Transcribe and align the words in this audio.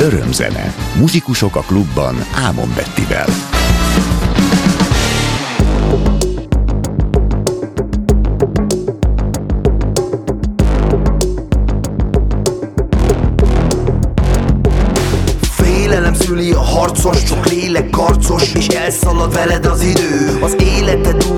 Örömzene. 0.00 0.74
Muzsikusok 0.98 1.56
a 1.56 1.60
klubban 1.60 2.16
Ámon 2.34 2.72
Bettivel. 2.76 3.26
Félelem 15.40 16.14
szüli 16.14 16.52
a 16.52 16.60
harcos, 16.60 17.22
csak 17.22 17.46
lélek 17.46 17.90
karcos 17.90 18.52
És 18.52 18.66
elszalad 18.66 19.34
veled 19.34 19.66
az 19.66 19.82
idő 19.82 20.38
Az 20.40 20.56
életed 20.60 21.24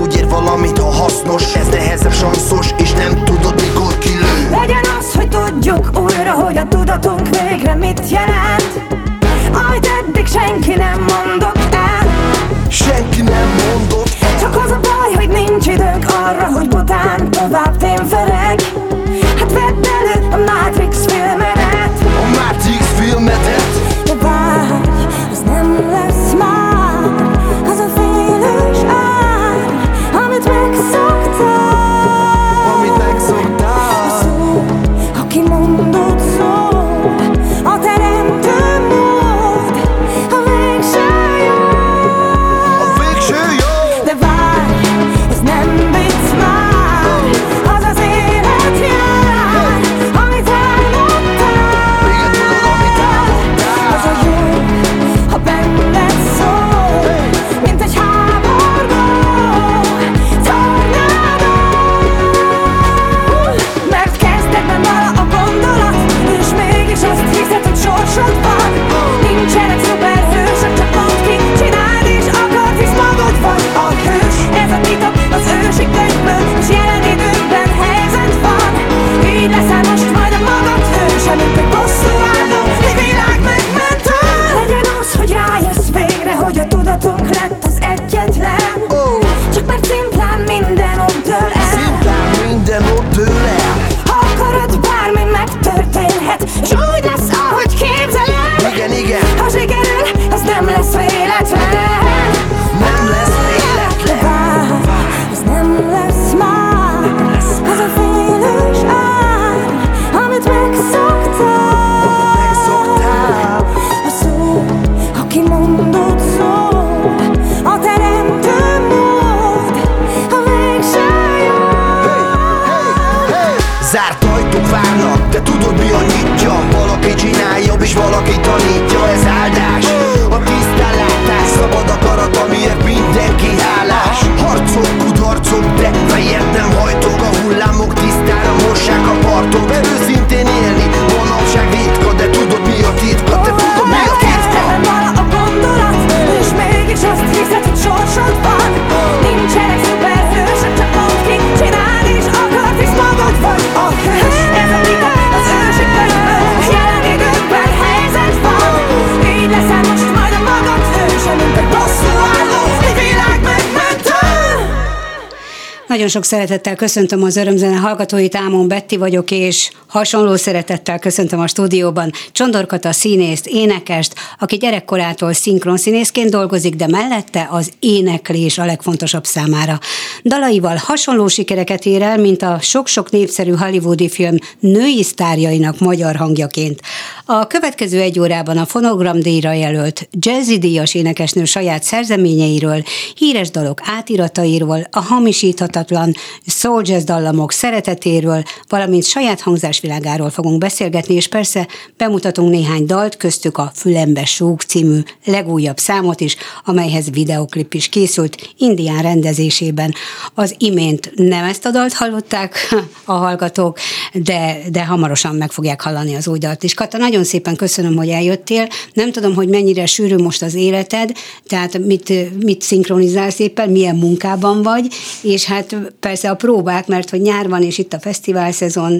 sok 166.11 166.23
szeretettel 166.23 166.75
köszöntöm 166.75 167.23
az 167.23 167.35
örömzene 167.35 167.75
hallgatóit, 167.75 168.35
Ámon 168.35 168.67
Betti 168.67 168.97
vagyok, 168.97 169.31
és 169.31 169.71
hasonló 169.87 170.35
szeretettel 170.35 170.99
köszöntöm 170.99 171.39
a 171.39 171.47
stúdióban 171.47 172.11
Csondorkata 172.31 172.91
színészt, 172.91 173.47
énekest, 173.47 174.13
aki 174.41 174.57
gyerekkorától 174.57 175.33
szinkronszínészként 175.33 176.29
dolgozik, 176.29 176.75
de 176.75 176.87
mellette 176.87 177.47
az 177.51 177.71
éneklés 177.79 178.57
a 178.57 178.65
legfontosabb 178.65 179.25
számára. 179.25 179.79
Dalaival 180.23 180.75
hasonló 180.75 181.27
sikereket 181.27 181.85
ér 181.85 182.01
el, 182.01 182.17
mint 182.17 182.41
a 182.41 182.57
sok-sok 182.61 183.11
népszerű 183.11 183.51
hollywoodi 183.51 184.09
film 184.09 184.35
női 184.59 185.03
sztárjainak 185.03 185.79
magyar 185.79 186.15
hangjaként. 186.15 186.79
A 187.25 187.47
következő 187.47 187.99
egy 187.99 188.19
órában 188.19 188.57
a 188.57 188.65
fonogramdíjra 188.65 189.51
jelölt 189.51 190.07
jazzy 190.19 190.57
díjas 190.57 190.93
énekesnő 190.93 191.45
saját 191.45 191.83
szerzeményeiről, 191.83 192.83
híres 193.15 193.49
dalok 193.49 193.79
átiratairól, 193.83 194.87
a 194.91 194.99
hamisíthatatlan 194.99 196.13
soul 196.45 196.81
jazz 196.85 197.03
dallamok 197.03 197.51
szeretetéről, 197.51 198.43
valamint 198.69 199.05
saját 199.05 199.41
hangzásvilágáról 199.41 200.29
fogunk 200.29 200.57
beszélgetni, 200.57 201.15
és 201.15 201.27
persze 201.27 201.67
bemutatunk 201.97 202.49
néhány 202.49 202.85
dalt, 202.85 203.17
köztük 203.17 203.57
a 203.57 203.71
Fülembe 203.75 204.25
Súg 204.31 204.61
című 204.61 204.99
legújabb 205.25 205.77
számot 205.77 206.21
is, 206.21 206.35
amelyhez 206.65 207.09
videoklip 207.09 207.73
is 207.73 207.89
készült 207.89 208.53
Indián 208.57 209.01
rendezésében. 209.01 209.93
Az 210.33 210.55
imént 210.57 211.11
nem 211.15 211.43
ezt 211.43 211.65
a 211.65 211.71
dalt 211.71 211.93
hallották 211.93 212.75
a 213.05 213.13
hallgatók, 213.13 213.77
de, 214.13 214.57
de 214.71 214.85
hamarosan 214.85 215.35
meg 215.35 215.51
fogják 215.51 215.81
hallani 215.81 216.15
az 216.15 216.27
új 216.27 216.37
dalt 216.37 216.63
is. 216.63 216.73
Kata, 216.73 216.97
nagyon 216.97 217.23
szépen 217.23 217.55
köszönöm, 217.55 217.95
hogy 217.95 218.09
eljöttél. 218.09 218.67
Nem 218.93 219.11
tudom, 219.11 219.35
hogy 219.35 219.47
mennyire 219.47 219.85
sűrű 219.85 220.15
most 220.15 220.41
az 220.41 220.53
életed, 220.53 221.11
tehát 221.47 221.77
mit, 221.77 222.13
mit 222.43 222.61
szinkronizálsz 222.61 223.39
éppen, 223.39 223.69
milyen 223.69 223.95
munkában 223.95 224.61
vagy, 224.61 224.87
és 225.21 225.45
hát 225.45 225.75
persze 225.99 226.29
a 226.29 226.35
próbák, 226.35 226.87
mert 226.87 227.09
hogy 227.09 227.21
nyár 227.21 227.49
van, 227.49 227.63
és 227.63 227.77
itt 227.77 227.93
a 227.93 227.99
fesztivál 227.99 228.51
szezon, 228.51 228.99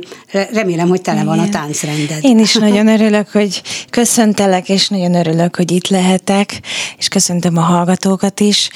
remélem, 0.51 0.87
hogy 0.87 1.01
tele 1.01 1.23
van 1.23 1.39
a 1.39 1.49
táncrended. 1.49 2.17
Én 2.21 2.39
is 2.39 2.53
nagyon 2.65 2.87
örülök, 2.87 3.29
hogy 3.29 3.61
köszöntelek, 3.89 4.69
és 4.69 4.87
nagyon 4.87 5.09
örülök, 5.09 5.20
hogy 5.55 5.71
itt 5.71 5.87
lehetek, 5.87 6.61
és 6.97 7.07
köszöntöm 7.07 7.57
a 7.57 7.61
hallgatókat 7.61 8.39
is. 8.39 8.69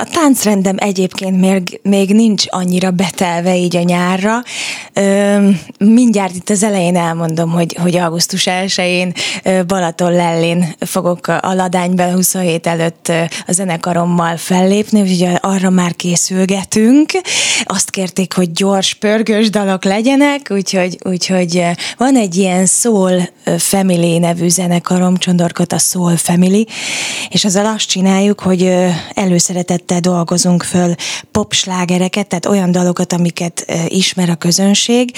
A 0.00 0.06
táncrendem 0.12 0.76
egyébként 0.78 1.40
még, 1.40 1.80
még 1.82 2.10
nincs 2.10 2.44
annyira 2.48 2.90
betelve 2.90 3.56
így 3.56 3.76
a 3.76 3.82
nyárra. 3.82 4.42
Mindjárt 5.78 6.34
itt 6.34 6.50
az 6.50 6.62
elején 6.62 6.96
elmondom, 6.96 7.50
hogy, 7.50 7.76
hogy 7.80 7.96
augusztus 7.96 8.48
1-én 8.50 9.12
Balaton 9.66 10.12
Lellén 10.12 10.74
fogok 10.78 11.26
a 11.26 11.54
Ladányban 11.54 12.12
27 12.12 12.66
előtt 12.66 13.12
a 13.46 13.52
zenekarommal 13.52 14.36
fellépni, 14.36 15.00
úgyhogy 15.00 15.38
arra 15.40 15.70
már 15.70 15.94
készülgetünk. 15.94 17.10
Azt 17.64 17.90
kérték, 17.90 18.32
hogy 18.32 18.52
gyors, 18.52 18.94
pörgős 18.94 19.50
dalok 19.50 19.84
legyenek, 19.84 20.46
úgyhogy, 20.50 20.98
úgyhogy 21.02 21.64
van 21.96 22.16
egy 22.16 22.36
ilyen 22.36 22.66
Soul 22.66 23.28
Family 23.58 24.18
nevű 24.18 24.48
zenekarom, 24.48 25.16
Csondorkot 25.36 25.72
a 25.72 25.78
Soul 25.78 26.16
Family, 26.16 26.66
és 27.28 27.44
azzal 27.44 27.66
azt 27.66 27.88
csináljuk, 27.88 28.40
hogy 28.40 28.74
előszeretettel 29.14 30.00
dolgozunk 30.00 30.62
föl 30.62 30.94
popslágereket, 31.30 32.26
tehát 32.26 32.46
olyan 32.46 32.72
dalokat, 32.72 33.12
amiket 33.12 33.72
ismer 33.88 34.30
a 34.30 34.34
közönség, 34.34 35.10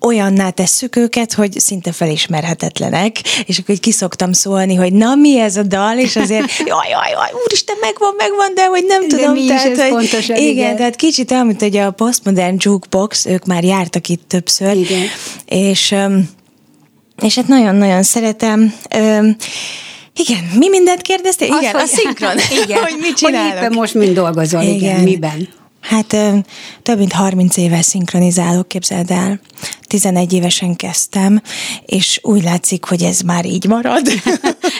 olyanná 0.00 0.50
tesszük 0.50 0.96
őket, 0.96 1.32
hogy 1.32 1.60
szinte 1.60 1.92
felismerhetetlenek, 1.92 3.16
és 3.46 3.58
akkor 3.58 3.74
így 3.74 3.80
kiszoktam 3.80 4.32
szólni, 4.32 4.74
hogy 4.74 4.92
na 4.92 5.14
mi 5.14 5.40
ez 5.40 5.56
a 5.56 5.62
dal, 5.62 5.98
és 5.98 6.16
azért 6.16 6.56
jaj, 6.66 6.88
jaj, 6.88 7.10
jaj, 7.10 7.30
úristen, 7.44 7.76
megvan, 7.80 8.14
megvan, 8.16 8.54
de 8.54 8.66
hogy 8.66 8.84
nem 8.86 9.08
De 9.08 9.16
tudom. 9.16 9.32
mi 9.32 9.40
is 9.40 9.48
tehát, 9.48 9.66
ez 9.66 9.80
hogy, 9.80 9.90
pontosan, 9.90 10.36
igen, 10.36 10.50
igen. 10.50 10.76
tehát 10.76 10.96
kicsit 10.96 11.30
olyan, 11.30 11.46
mint 11.46 11.60
hogy 11.60 11.76
a 11.76 11.90
Postmodern 11.90 12.56
Jukebox, 12.58 13.26
ők 13.26 13.44
már 13.44 13.64
jártak 13.64 14.08
itt 14.08 14.28
többször, 14.28 14.76
Igen. 14.76 15.06
és 15.44 15.90
öm, 15.90 16.28
és 17.22 17.34
hát 17.34 17.46
nagyon-nagyon 17.48 18.02
szeretem. 18.02 18.74
Öm, 18.94 19.36
igen, 20.16 20.44
mi 20.58 20.68
mindent 20.68 21.02
kérdeztél? 21.02 21.56
Igen, 21.60 21.74
Az, 21.74 21.82
a 21.82 21.86
szinkron. 21.86 22.36
Igen. 22.64 22.82
hogy 22.82 22.94
mit 22.96 23.04
Hogy 23.04 23.14
csinálok. 23.14 23.54
éppen 23.56 23.72
most 23.72 23.94
mind 23.94 24.14
dolgozol, 24.14 24.62
igen. 24.62 24.74
igen. 24.74 25.00
Miben? 25.00 25.48
Hát 25.88 26.16
több 26.82 26.98
mint 26.98 27.12
30 27.12 27.56
éve 27.56 27.82
szinkronizálok, 27.82 28.68
képzeld 28.68 29.10
el. 29.10 29.40
11 29.80 30.32
évesen 30.32 30.76
kezdtem, 30.76 31.42
és 31.86 32.18
úgy 32.22 32.42
látszik, 32.42 32.84
hogy 32.84 33.02
ez 33.02 33.20
már 33.20 33.44
így 33.44 33.66
marad. 33.66 34.06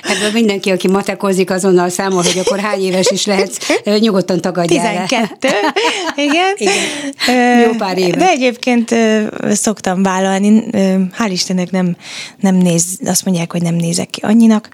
Ebből 0.02 0.32
mindenki, 0.40 0.70
aki 0.70 0.88
matekozik, 0.88 1.50
azonnal 1.50 1.88
számol, 1.88 2.22
hogy 2.22 2.38
akkor 2.44 2.58
hány 2.58 2.82
éves 2.82 3.10
is 3.10 3.26
lehetsz, 3.26 3.56
nyugodtan 3.99 4.40
tagadjál 4.40 4.94
le. 4.94 5.06
12. 5.06 5.49
Igen. 6.16 6.55
Igen. 7.26 7.61
Jó 7.61 7.70
pár 7.70 7.99
éve. 7.99 8.16
De 8.16 8.28
egyébként 8.28 8.94
szoktam 9.50 10.02
vállalni, 10.02 10.62
hál' 11.19 11.31
Istennek 11.31 11.70
nem, 11.70 11.96
nem 12.40 12.54
néz, 12.54 12.84
azt 13.04 13.25
mondják, 13.25 13.52
hogy 13.52 13.62
nem 13.62 13.75
nézek 13.75 14.11
ki 14.11 14.20
annyinak. 14.20 14.69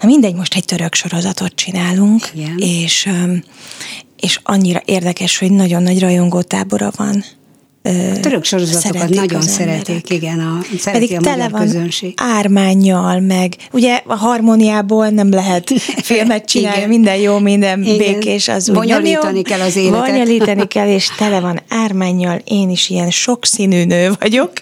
Na 0.00 0.06
mindegy, 0.06 0.34
most 0.34 0.54
egy 0.54 0.64
török 0.64 0.94
sorozatot 0.94 1.54
csinálunk, 1.54 2.30
Igen. 2.34 2.58
és, 2.58 3.08
és 4.20 4.40
annyira 4.42 4.82
érdekes, 4.84 5.38
hogy 5.38 5.50
nagyon 5.52 5.82
nagy 5.82 6.00
rajongótábora 6.00 6.90
van. 6.96 7.24
Ö, 7.82 7.90
Török 8.20 8.44
sorozatokat 8.44 8.92
szeretik 8.92 9.16
nagyon 9.16 9.40
szeretik, 9.42 10.10
igen, 10.10 10.38
a, 10.38 10.58
szereti 10.78 11.06
Pedig 11.06 11.16
a 11.18 11.20
tele 11.30 11.48
van 11.48 11.60
közönség. 11.60 12.12
ármányjal, 12.16 13.20
meg 13.20 13.56
ugye 13.72 14.00
a 14.06 14.14
harmóniából 14.14 15.08
nem 15.08 15.30
lehet 15.30 15.70
filmet 16.02 16.44
csinálni, 16.44 16.76
Igen. 16.76 16.88
minden 16.88 17.16
jó, 17.16 17.38
minden 17.38 17.82
Igen. 17.82 17.96
békés, 17.96 18.48
az 18.48 18.68
úgy 18.68 18.74
jó. 18.74 18.80
Bonyolítani 18.80 19.42
kell 19.42 19.60
az 19.60 19.76
életet. 19.76 20.00
Bonyolítani 20.00 20.66
kell, 20.74 20.88
és 20.88 21.08
tele 21.18 21.40
van 21.40 21.60
ármányjal, 21.68 22.40
én 22.44 22.70
is 22.70 22.88
ilyen 22.90 23.10
sokszínű 23.10 23.84
nő 23.84 24.10
vagyok. 24.20 24.52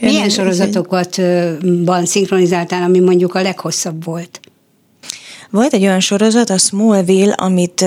Milyen 0.00 0.22
Én- 0.22 0.30
sorozatokat 0.30 1.18
ö, 1.18 1.52
ban 1.84 2.06
szinkronizáltál, 2.06 2.82
ami 2.82 3.00
mondjuk 3.00 3.34
a 3.34 3.42
leghosszabb 3.42 4.04
volt? 4.04 4.40
Volt 5.50 5.72
egy 5.72 5.82
olyan 5.82 6.00
sorozat, 6.00 6.50
a 6.50 6.58
Smallville, 6.58 7.32
amit 7.32 7.84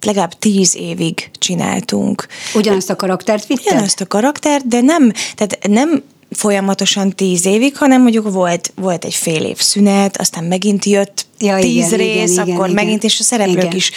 legalább 0.00 0.38
tíz 0.38 0.76
évig 0.76 1.30
csináltunk. 1.38 2.26
Ugyanazt 2.54 2.90
a 2.90 2.96
karaktert 2.96 3.46
vitted? 3.46 3.72
Ugyanazt 3.72 4.00
a 4.00 4.06
karaktert, 4.06 4.68
de 4.68 4.80
nem, 4.80 5.12
tehát 5.34 5.58
nem 5.68 6.02
folyamatosan 6.30 7.10
tíz 7.10 7.46
évig, 7.46 7.76
hanem 7.76 8.02
mondjuk 8.02 8.32
volt, 8.32 8.72
volt 8.74 9.04
egy 9.04 9.14
fél 9.14 9.44
év 9.44 9.60
szünet, 9.60 10.16
aztán 10.16 10.44
megint 10.44 10.84
jött 10.84 11.26
Ja, 11.40 11.58
tíz 11.58 11.86
igen, 11.86 11.98
rész, 11.98 12.32
igen, 12.32 12.50
akkor 12.50 12.68
igen, 12.68 12.84
megint, 12.84 13.04
és 13.04 13.20
a 13.20 13.22
szereplők 13.22 13.56
Igen. 13.56 13.76
is 13.76 13.90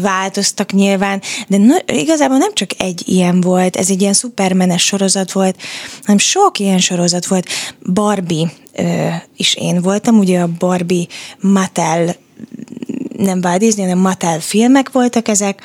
változtak 0.00 0.72
nyilván, 0.72 1.22
de 1.48 1.56
na, 1.56 1.76
igazából 1.86 2.36
nem 2.36 2.54
csak 2.54 2.70
egy 2.78 3.02
ilyen 3.06 3.40
volt, 3.40 3.76
ez 3.76 3.90
egy 3.90 4.00
ilyen 4.00 4.12
szupermenes 4.12 4.82
sorozat 4.82 5.32
volt, 5.32 5.56
hanem 6.02 6.18
sok 6.18 6.58
ilyen 6.58 6.78
sorozat 6.78 7.26
volt. 7.26 7.48
Barbie 7.92 8.52
ö, 8.72 9.08
is 9.36 9.54
én 9.54 9.82
voltam, 9.82 10.18
ugye 10.18 10.40
a 10.40 10.50
Barbie 10.58 11.06
Mattel 11.40 12.16
nem 13.20 13.40
Walt 13.42 13.58
Disney, 13.58 13.84
hanem 13.84 13.98
Mattel 13.98 14.40
filmek 14.40 14.92
voltak 14.92 15.28
ezek, 15.28 15.62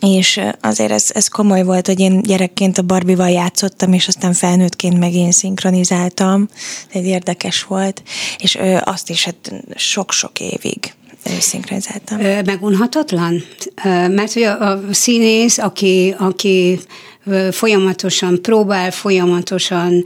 és 0.00 0.40
azért 0.60 0.90
ez, 0.90 1.10
ez 1.14 1.28
komoly 1.28 1.62
volt, 1.62 1.86
hogy 1.86 2.00
én 2.00 2.22
gyerekként 2.22 2.78
a 2.78 2.82
Barbival 2.82 3.30
játszottam, 3.30 3.92
és 3.92 4.08
aztán 4.08 4.32
felnőttként 4.32 4.98
meg 4.98 5.14
én 5.14 5.30
szinkronizáltam. 5.30 6.48
Ez 6.92 7.04
érdekes 7.04 7.62
volt. 7.62 8.02
És 8.38 8.58
azt 8.84 9.10
is 9.10 9.24
hát 9.24 9.52
sok-sok 9.74 10.40
évig 10.40 10.92
szinkronizáltam. 11.40 12.18
Megunhatatlan? 12.44 13.42
Mert 14.08 14.32
hogy 14.32 14.42
a, 14.42 14.70
a 14.70 14.80
színész, 14.90 15.58
aki, 15.58 16.14
aki 16.18 16.80
folyamatosan 17.50 18.42
próbál, 18.42 18.90
folyamatosan 18.90 20.04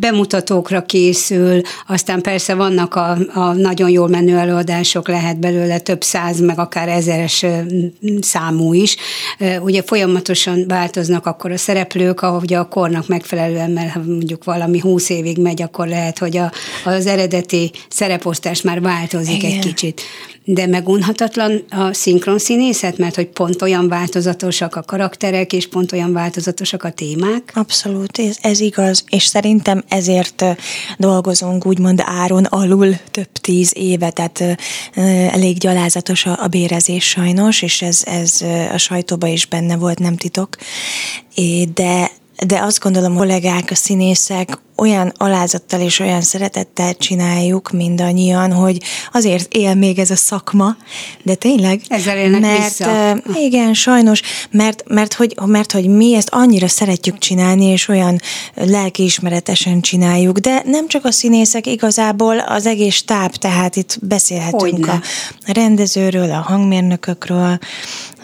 bemutatókra 0.00 0.82
készül, 0.82 1.60
aztán 1.86 2.20
persze 2.22 2.54
vannak 2.54 2.94
a, 2.94 3.16
a 3.34 3.52
nagyon 3.52 3.90
jól 3.90 4.08
menő 4.08 4.36
előadások, 4.36 5.08
lehet 5.08 5.38
belőle 5.38 5.78
több 5.78 6.02
száz, 6.02 6.40
meg 6.40 6.58
akár 6.58 6.88
ezeres 6.88 7.44
számú 8.20 8.72
is. 8.72 8.96
Ugye 9.60 9.82
folyamatosan 9.82 10.64
változnak 10.68 11.26
akkor 11.26 11.50
a 11.50 11.56
szereplők, 11.56 12.22
ahogy 12.22 12.54
a 12.54 12.68
kornak 12.68 13.08
megfelelően, 13.08 13.70
mert 13.70 13.92
ha 13.92 14.00
mondjuk 14.06 14.44
valami 14.44 14.78
húsz 14.78 15.08
évig 15.08 15.38
megy, 15.38 15.62
akkor 15.62 15.88
lehet, 15.88 16.18
hogy 16.18 16.36
a, 16.36 16.52
az 16.84 17.06
eredeti 17.06 17.70
szereposztás 17.88 18.62
már 18.62 18.80
változik 18.80 19.42
Igen. 19.42 19.50
egy 19.50 19.58
kicsit. 19.58 20.02
De 20.48 20.66
megunhatatlan 20.66 21.64
a 21.70 21.92
szinkron 21.92 22.38
színészet, 22.38 22.98
mert 22.98 23.14
hogy 23.14 23.26
pont 23.26 23.62
olyan 23.62 23.88
változatosak 23.88 24.76
a 24.76 24.82
karakterek, 24.82 25.52
és 25.52 25.68
pont 25.68 25.92
olyan 25.92 26.12
változatosak 26.12 26.82
a 26.82 26.90
témák. 26.90 27.52
Abszolút, 27.54 28.18
ez, 28.18 28.36
ez 28.40 28.60
igaz, 28.60 29.04
és 29.08 29.24
szerintem 29.24 29.84
ezért 29.88 30.44
dolgozunk 30.98 31.66
úgymond 31.66 32.02
áron 32.04 32.44
alul 32.44 32.96
több 33.10 33.32
tíz 33.32 33.72
éve, 33.76 34.10
tehát 34.10 34.58
elég 35.32 35.58
gyalázatos 35.58 36.26
a, 36.26 36.38
a 36.42 36.46
bérezés 36.46 37.08
sajnos, 37.08 37.62
és 37.62 37.82
ez, 37.82 38.02
ez 38.04 38.40
a 38.72 38.78
sajtóban 38.78 39.30
is 39.30 39.46
benne 39.46 39.76
volt, 39.76 39.98
nem 39.98 40.16
titok. 40.16 40.56
De 41.74 42.10
de 42.44 42.60
azt 42.60 42.80
gondolom, 42.80 43.16
kollégák, 43.16 43.70
a 43.70 43.74
színészek 43.74 44.58
olyan 44.76 45.12
alázattal 45.16 45.80
és 45.80 45.98
olyan 45.98 46.20
szeretettel 46.20 46.94
csináljuk 46.94 47.70
mindannyian, 47.70 48.52
hogy 48.52 48.82
azért 49.12 49.54
él 49.54 49.74
még 49.74 49.98
ez 49.98 50.10
a 50.10 50.16
szakma, 50.16 50.76
de 51.22 51.34
tényleg. 51.34 51.80
Ezzel 51.88 52.16
élnek 52.16 52.40
mert, 52.40 52.62
vissza. 52.62 53.18
igen, 53.34 53.74
sajnos, 53.74 54.20
mert, 54.50 54.82
mert, 54.88 55.14
hogy, 55.14 55.34
mert 55.44 55.72
hogy 55.72 55.88
mi 55.88 56.14
ezt 56.14 56.28
annyira 56.28 56.68
szeretjük 56.68 57.18
csinálni, 57.18 57.64
és 57.64 57.88
olyan 57.88 58.20
lelkiismeretesen 58.54 59.80
csináljuk, 59.80 60.38
de 60.38 60.62
nem 60.64 60.88
csak 60.88 61.04
a 61.04 61.10
színészek, 61.12 61.66
igazából 61.66 62.38
az 62.38 62.66
egész 62.66 62.94
stáb, 62.94 63.34
tehát 63.34 63.76
itt 63.76 63.98
beszélhetünk 64.02 64.86
Hogyne. 64.86 65.00
a 65.46 65.52
rendezőről, 65.52 66.30
a 66.30 66.44
hangmérnökökről, 66.46 67.58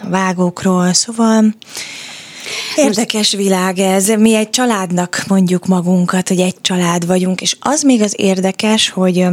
a 0.03 0.09
vágókról, 0.09 0.93
szóval 0.93 1.55
Érdekes 2.75 3.31
világ 3.31 3.79
ez. 3.79 4.07
Mi 4.07 4.35
egy 4.35 4.49
családnak 4.49 5.23
mondjuk 5.27 5.65
magunkat, 5.65 6.27
hogy 6.27 6.39
egy 6.39 6.55
család 6.61 7.05
vagyunk, 7.05 7.41
és 7.41 7.57
az 7.59 7.81
még 7.81 8.01
az 8.01 8.13
érdekes, 8.17 8.89
hogy 8.89 9.25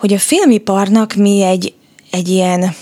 hogy 0.00 0.12
a 0.12 0.18
filmiparnak 0.18 1.14
mi 1.14 1.42
egy, 1.42 1.74
egy 2.10 2.28
ilyen 2.28 2.74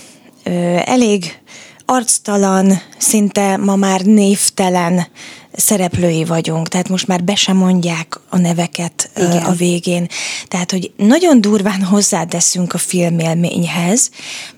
ö, 0.43 0.77
elég 0.85 1.39
arctalan, 1.85 2.81
szinte 2.97 3.57
ma 3.57 3.75
már 3.75 4.01
névtelen 4.01 5.07
szereplői 5.51 6.23
vagyunk, 6.23 6.67
tehát 6.67 6.89
most 6.89 7.07
már 7.07 7.23
be 7.23 7.35
sem 7.35 7.57
mondják 7.57 8.19
a 8.29 8.37
neveket 8.37 9.09
Igen. 9.15 9.43
a 9.43 9.51
végén. 9.51 10.07
Tehát, 10.47 10.71
hogy 10.71 10.91
nagyon 10.97 11.41
durván 11.41 11.83
hozzáteszünk 11.83 12.73
a 12.73 12.77
filmélményhez, 12.77 14.09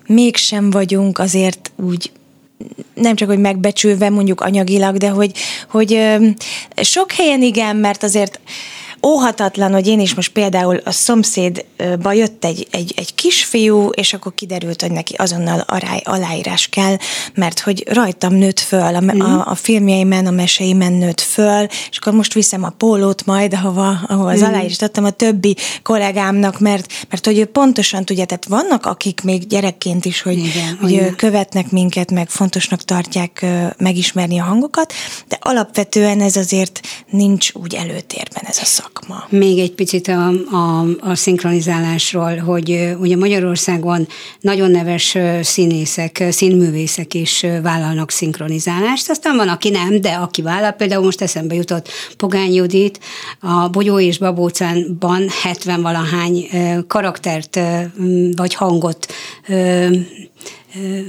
mégsem 0.06 0.70
vagyunk 0.70 1.18
azért 1.18 1.72
úgy 1.76 2.12
nem 2.94 3.14
csak, 3.14 3.28
hogy 3.28 3.38
megbecsülve 3.38 4.10
mondjuk 4.10 4.40
anyagilag, 4.40 4.96
de 4.96 5.08
hogy, 5.08 5.32
hogy 5.70 6.18
sok 6.82 7.12
helyen 7.12 7.42
igen, 7.42 7.76
mert 7.76 8.02
azért 8.02 8.40
óhatatlan, 9.06 9.72
hogy 9.72 9.86
én 9.86 10.00
is 10.00 10.14
most 10.14 10.32
például 10.32 10.80
a 10.84 10.90
szomszédba 10.90 12.12
jött 12.12 12.44
egy, 12.44 12.66
egy, 12.70 12.92
egy 12.96 13.14
kisfiú, 13.14 13.88
és 13.88 14.12
akkor 14.12 14.34
kiderült, 14.34 14.80
hogy 14.80 14.90
neki 14.90 15.14
azonnal 15.14 15.64
arály, 15.66 16.00
aláírás 16.04 16.66
kell, 16.66 16.96
mert 17.34 17.60
hogy 17.60 17.84
rajtam 17.88 18.34
nőtt 18.34 18.60
föl, 18.60 18.94
a, 18.94 19.24
a, 19.24 19.46
a 19.46 19.54
filmjeimen, 19.54 20.26
a 20.26 20.30
meseimen 20.30 20.92
nőtt 20.92 21.20
föl, 21.20 21.66
és 21.90 21.98
akkor 21.98 22.12
most 22.12 22.32
viszem 22.32 22.64
a 22.64 22.68
pólót 22.68 23.26
majd, 23.26 23.54
ahova, 23.54 23.98
ahova 24.06 24.30
az 24.30 24.42
aláírást 24.42 24.82
adtam 24.82 25.04
a 25.04 25.10
többi 25.10 25.56
kollégámnak, 25.82 26.60
mert, 26.60 26.92
mert 27.10 27.26
hogy 27.26 27.38
ő 27.38 27.44
pontosan 27.44 28.04
tudja, 28.04 28.24
tehát 28.24 28.46
vannak 28.46 28.86
akik 28.86 29.20
még 29.22 29.46
gyerekként 29.46 30.04
is, 30.04 30.22
hogy, 30.22 30.38
Igen, 30.38 30.78
hogy 30.80 31.14
követnek 31.16 31.70
minket, 31.70 32.10
meg 32.10 32.28
fontosnak 32.28 32.82
tartják 32.82 33.46
megismerni 33.78 34.38
a 34.38 34.44
hangokat, 34.44 34.92
de 35.28 35.38
alapvetően 35.40 36.20
ez 36.20 36.36
azért 36.36 36.80
nincs 37.10 37.52
úgy 37.52 37.74
előtérben 37.74 38.44
ez 38.46 38.58
a 38.60 38.64
szakma. 38.92 39.26
Még 39.28 39.58
egy 39.58 39.72
picit 39.72 40.08
a, 40.08 40.28
a, 40.50 40.86
a 41.00 41.14
szinkronizálásról, 41.14 42.36
hogy 42.36 42.94
ugye 43.00 43.16
Magyarországon 43.16 44.08
nagyon 44.40 44.70
neves 44.70 45.16
színészek, 45.42 46.24
színművészek 46.30 47.14
is 47.14 47.46
vállalnak 47.62 48.10
szinkronizálást, 48.10 49.10
aztán 49.10 49.36
van, 49.36 49.48
aki 49.48 49.70
nem, 49.70 50.00
de 50.00 50.10
aki 50.10 50.42
vállal, 50.42 50.70
például 50.72 51.04
most 51.04 51.20
eszembe 51.20 51.54
jutott 51.54 51.88
Pogány 52.16 52.54
Judit, 52.54 53.00
a 53.40 53.68
Bogyó 53.68 54.00
és 54.00 54.18
Babócánban 54.18 55.28
70 55.42 55.82
valahány 55.82 56.48
karaktert 56.86 57.60
vagy 58.36 58.54
hangot 58.54 59.06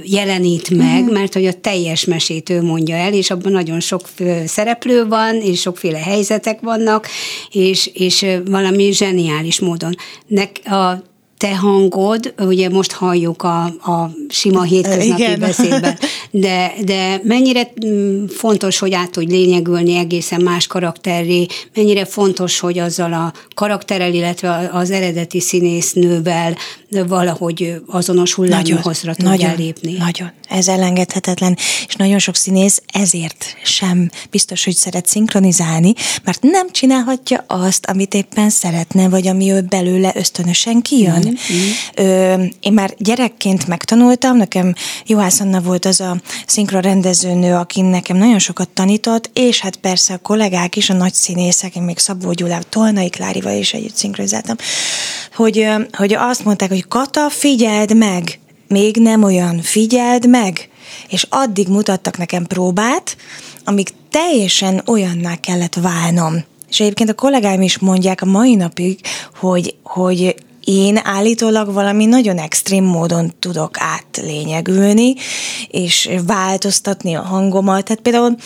jelenít 0.02 0.70
meg, 0.70 1.00
uh-huh. 1.00 1.12
mert 1.12 1.34
hogy 1.34 1.46
a 1.46 1.60
teljes 1.60 2.04
mesét 2.04 2.50
ő 2.50 2.62
mondja 2.62 2.96
el, 2.96 3.12
és 3.12 3.30
abban 3.30 3.52
nagyon 3.52 3.80
sok 3.80 4.08
szereplő 4.46 5.06
van, 5.06 5.34
és 5.34 5.60
sokféle 5.60 5.98
helyzetek 5.98 6.60
vannak, 6.60 7.06
és, 7.50 7.90
és 7.94 8.26
valami 8.44 8.92
zseniális 8.92 9.60
módon. 9.60 9.94
Nek, 10.26 10.60
a 10.64 11.12
te 11.44 11.56
hangod, 11.56 12.34
ugye 12.38 12.68
most 12.68 12.92
halljuk 12.92 13.42
a, 13.42 13.64
a 13.64 14.10
sima 14.28 14.62
hétköznapi 14.62 15.22
Igen. 15.22 15.40
beszédben, 15.40 15.98
de, 16.30 16.72
de 16.84 17.20
mennyire 17.22 17.72
mm, 17.86 18.24
fontos, 18.26 18.78
hogy 18.78 18.92
át 18.92 19.10
tudj 19.10 19.32
lényegülni 19.32 19.96
egészen 19.96 20.42
más 20.42 20.66
karakterré, 20.66 21.46
mennyire 21.74 22.04
fontos, 22.04 22.60
hogy 22.60 22.78
azzal 22.78 23.12
a 23.12 23.32
karakterrel, 23.54 24.14
illetve 24.14 24.70
az 24.72 24.90
eredeti 24.90 25.40
színésznővel 25.40 26.56
valahogy 27.02 27.74
azonos 27.86 28.32
hullámhozra 28.32 29.14
tudjál 29.14 29.36
nagyon, 29.36 29.56
lépni. 29.56 29.92
Nagyon, 29.92 30.30
ez 30.48 30.68
elengedhetetlen, 30.68 31.56
és 31.86 31.94
nagyon 31.94 32.18
sok 32.18 32.34
színész 32.34 32.82
ezért 32.92 33.56
sem 33.64 34.10
biztos, 34.30 34.64
hogy 34.64 34.74
szeret 34.74 35.06
szinkronizálni, 35.06 35.92
mert 36.24 36.42
nem 36.42 36.70
csinálhatja 36.70 37.44
azt, 37.46 37.86
amit 37.86 38.14
éppen 38.14 38.50
szeretne, 38.50 39.08
vagy 39.08 39.26
ami 39.26 39.50
ő 39.50 39.60
belőle 39.60 40.12
ösztönösen 40.14 40.82
kijön. 40.82 41.33
Mm-hmm. 41.34 42.06
Ö, 42.06 42.42
én 42.60 42.72
már 42.72 42.94
gyerekként 42.98 43.66
megtanultam, 43.66 44.36
nekem 44.36 44.74
Juhász 45.06 45.40
Anna 45.40 45.60
volt 45.60 45.84
az 45.84 46.00
a 46.00 46.16
szinkronrendezőnő, 46.46 47.54
aki 47.54 47.80
nekem 47.80 48.16
nagyon 48.16 48.38
sokat 48.38 48.68
tanított, 48.68 49.30
és 49.32 49.60
hát 49.60 49.76
persze 49.76 50.14
a 50.14 50.18
kollégák 50.18 50.76
is, 50.76 50.90
a 50.90 50.94
nagy 50.94 51.14
színészek, 51.14 51.76
én 51.76 51.82
még 51.82 51.98
Szabó 51.98 52.32
Gyulával, 52.32 52.64
Tolnai 52.68 53.08
Klárival 53.08 53.56
is 53.56 53.72
együtt 53.72 53.96
szinkronizáltam, 53.96 54.56
hogy, 55.34 55.68
hogy 55.92 56.14
azt 56.14 56.44
mondták, 56.44 56.68
hogy 56.68 56.88
Kata, 56.88 57.28
figyeld 57.30 57.96
meg, 57.96 58.38
még 58.68 58.96
nem 58.96 59.22
olyan, 59.22 59.60
figyeld 59.62 60.28
meg, 60.28 60.68
és 61.08 61.26
addig 61.28 61.68
mutattak 61.68 62.18
nekem 62.18 62.46
próbát, 62.46 63.16
amíg 63.64 63.88
teljesen 64.10 64.82
olyanná 64.86 65.34
kellett 65.34 65.74
válnom. 65.74 66.44
És 66.70 66.80
egyébként 66.80 67.10
a 67.10 67.14
kollégáim 67.14 67.62
is 67.62 67.78
mondják 67.78 68.22
a 68.22 68.26
mai 68.26 68.54
napig, 68.54 69.00
hogy, 69.34 69.74
hogy 69.82 70.34
én 70.64 71.00
állítólag 71.02 71.72
valami 71.72 72.04
nagyon 72.04 72.38
extrém 72.38 72.84
módon 72.84 73.32
tudok 73.38 73.70
átlényegülni, 73.78 75.14
és 75.68 76.10
változtatni 76.26 77.14
a 77.14 77.22
hangomat. 77.22 77.84
Tehát 77.84 78.02
például 78.02 78.36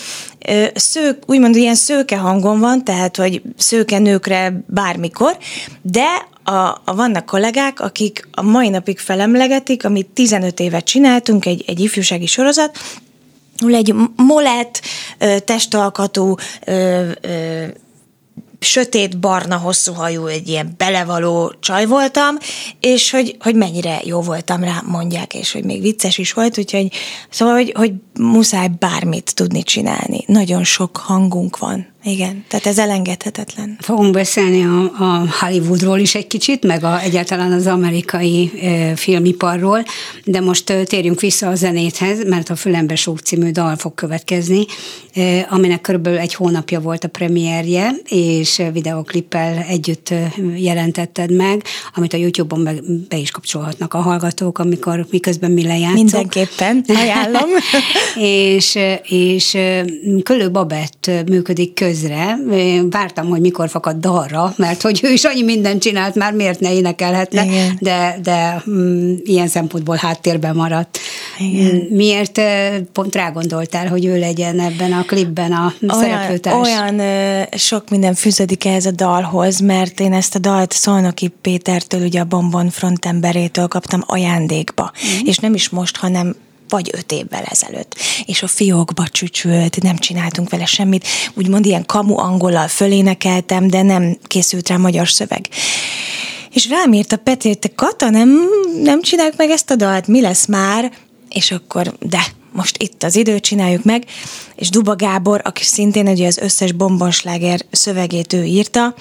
szők, 0.74 1.22
úgymond 1.26 1.56
ilyen 1.56 1.74
szőke 1.74 2.16
hangom 2.16 2.60
van, 2.60 2.84
tehát 2.84 3.16
hogy 3.16 3.42
szőke 3.56 3.98
nőkre 3.98 4.64
bármikor, 4.66 5.38
de 5.82 6.06
a, 6.44 6.80
a, 6.84 6.94
vannak 6.94 7.26
kollégák, 7.26 7.80
akik 7.80 8.28
a 8.32 8.42
mai 8.42 8.68
napig 8.68 8.98
felemlegetik, 8.98 9.84
amit 9.84 10.06
15 10.06 10.60
évet 10.60 10.84
csináltunk, 10.84 11.46
egy, 11.46 11.64
egy 11.66 11.80
ifjúsági 11.80 12.26
sorozat, 12.26 12.78
ahol 13.60 13.74
egy 13.74 13.94
molett, 14.16 14.80
testalkatú, 15.44 16.34
sötét, 18.58 19.18
barna, 19.18 19.56
hosszú 19.56 19.92
hajú, 19.92 20.26
egy 20.26 20.48
ilyen 20.48 20.74
belevaló 20.76 21.54
csaj 21.60 21.86
voltam, 21.86 22.36
és 22.80 23.10
hogy, 23.10 23.36
hogy 23.40 23.54
mennyire 23.54 24.00
jó 24.04 24.20
voltam 24.20 24.64
rá, 24.64 24.82
mondják, 24.86 25.34
és 25.34 25.52
hogy 25.52 25.64
még 25.64 25.80
vicces 25.80 26.18
is 26.18 26.32
volt, 26.32 26.58
úgyhogy 26.58 26.88
szóval, 27.30 27.54
hogy, 27.54 27.72
hogy 27.76 27.92
muszáj 28.18 28.68
bármit 28.78 29.34
tudni 29.34 29.62
csinálni. 29.62 30.24
Nagyon 30.26 30.64
sok 30.64 30.96
hangunk 30.96 31.58
van. 31.58 31.86
Igen, 32.08 32.44
tehát 32.48 32.66
ez 32.66 32.78
elengedhetetlen. 32.78 33.76
Fogunk 33.80 34.12
beszélni 34.12 34.64
a, 34.64 35.04
a 35.04 35.24
Hollywoodról 35.40 35.98
is 35.98 36.14
egy 36.14 36.26
kicsit, 36.26 36.66
meg 36.66 36.84
a, 36.84 37.00
egyáltalán 37.00 37.52
az 37.52 37.66
amerikai 37.66 38.50
e, 38.62 38.96
filmiparról, 38.96 39.84
de 40.24 40.40
most 40.40 40.70
e, 40.70 40.84
térjünk 40.84 41.20
vissza 41.20 41.48
a 41.48 41.54
zenéthez, 41.54 42.24
mert 42.24 42.50
a 42.50 42.56
Fülembe 42.56 42.94
Sók 42.94 43.18
című 43.18 43.50
dal 43.50 43.76
fog 43.76 43.94
következni, 43.94 44.64
e, 45.14 45.46
aminek 45.50 45.80
körülbelül 45.80 46.18
egy 46.18 46.34
hónapja 46.34 46.80
volt 46.80 47.04
a 47.04 47.08
premierje, 47.08 47.90
és 48.08 48.62
videoklippel 48.72 49.64
együtt 49.68 50.14
jelentetted 50.56 51.32
meg, 51.32 51.64
amit 51.94 52.12
a 52.12 52.16
YouTube-on 52.16 52.64
be, 52.64 52.74
be 53.08 53.16
is 53.16 53.30
kapcsolhatnak 53.30 53.94
a 53.94 53.98
hallgatók, 53.98 54.58
amikor 54.58 55.06
miközben 55.10 55.50
mi 55.50 55.62
lejátszunk. 55.62 55.96
Mindenképpen, 55.96 56.84
ajánlom. 56.88 57.50
és, 58.54 58.78
és 59.02 59.56
Kölő 60.22 60.50
Babett 60.50 61.10
működik 61.26 61.74
közre. 62.00 62.38
Én 62.52 62.90
vártam, 62.90 63.28
hogy 63.28 63.40
mikor 63.40 63.68
fakad 63.68 63.96
dalra, 63.96 64.52
mert 64.56 64.82
hogy 64.82 65.00
ő 65.02 65.12
is 65.12 65.24
annyi 65.24 65.42
mindent 65.42 65.82
csinált, 65.82 66.14
már 66.14 66.32
miért 66.32 66.60
ne 66.60 66.72
énekelhetne, 66.72 67.44
Igen. 67.44 67.76
de, 67.80 68.18
de 68.22 68.62
mm, 68.70 69.14
ilyen 69.24 69.48
szempontból 69.48 69.96
háttérben 69.96 70.56
maradt. 70.56 70.98
Igen. 71.38 71.74
Mm, 71.74 71.96
miért 71.96 72.40
pont 72.92 73.14
rá 73.14 73.30
gondoltál, 73.30 73.88
hogy 73.88 74.04
ő 74.04 74.18
legyen 74.18 74.60
ebben 74.60 74.92
a 74.92 75.02
klipben 75.02 75.52
a 75.52 75.72
olyan, 75.88 76.02
szereplőtárs? 76.02 76.68
Olyan 76.68 77.00
sok 77.56 77.90
minden 77.90 78.14
fűződik 78.14 78.64
ehhez 78.64 78.86
a 78.86 78.90
dalhoz, 78.90 79.60
mert 79.60 80.00
én 80.00 80.12
ezt 80.12 80.34
a 80.34 80.38
dalt 80.38 80.72
Szolnoki 80.72 81.28
Pétertől, 81.28 82.02
ugye 82.02 82.20
a 82.20 82.24
Bombon 82.24 82.70
frontemberétől 82.70 83.66
kaptam 83.66 84.02
ajándékba. 84.06 84.92
Mm. 85.04 85.26
És 85.26 85.36
nem 85.36 85.54
is 85.54 85.68
most, 85.68 85.96
hanem 85.96 86.34
vagy 86.68 86.90
öt 86.92 87.12
évvel 87.12 87.42
ezelőtt. 87.44 87.94
És 88.24 88.42
a 88.42 88.46
fiókba 88.46 89.08
csücsült, 89.08 89.82
nem 89.82 89.96
csináltunk 89.96 90.50
vele 90.50 90.64
semmit, 90.64 91.06
úgymond 91.34 91.66
ilyen 91.66 91.86
kamu 91.86 92.18
angolal 92.18 92.68
fölénekeltem, 92.68 93.68
de 93.68 93.82
nem 93.82 94.16
készült 94.26 94.68
rá 94.68 94.76
magyar 94.76 95.08
szöveg. 95.08 95.48
És 96.52 96.68
rám 96.68 96.92
írt 96.92 97.12
a 97.12 97.16
Peti, 97.16 97.48
hogy 97.48 97.58
te 97.58 97.74
Kata, 97.74 98.10
nem, 98.10 98.38
nem 98.82 99.02
csináljuk 99.02 99.36
meg 99.36 99.50
ezt 99.50 99.70
a 99.70 99.76
dalt, 99.76 100.06
mi 100.06 100.20
lesz 100.20 100.46
már? 100.46 100.92
És 101.28 101.50
akkor, 101.50 101.94
de, 102.00 102.26
most 102.52 102.82
itt 102.82 103.02
az 103.02 103.16
idő, 103.16 103.40
csináljuk 103.40 103.84
meg, 103.84 104.04
és 104.56 104.68
Duba 104.68 104.96
Gábor, 104.96 105.40
aki 105.44 105.64
szintén 105.64 106.08
ugye 106.08 106.26
az 106.26 106.38
összes 106.38 106.72
bombonsláger 106.72 107.60
szövegét 107.70 108.32
ő 108.32 108.44
írta, 108.44 108.94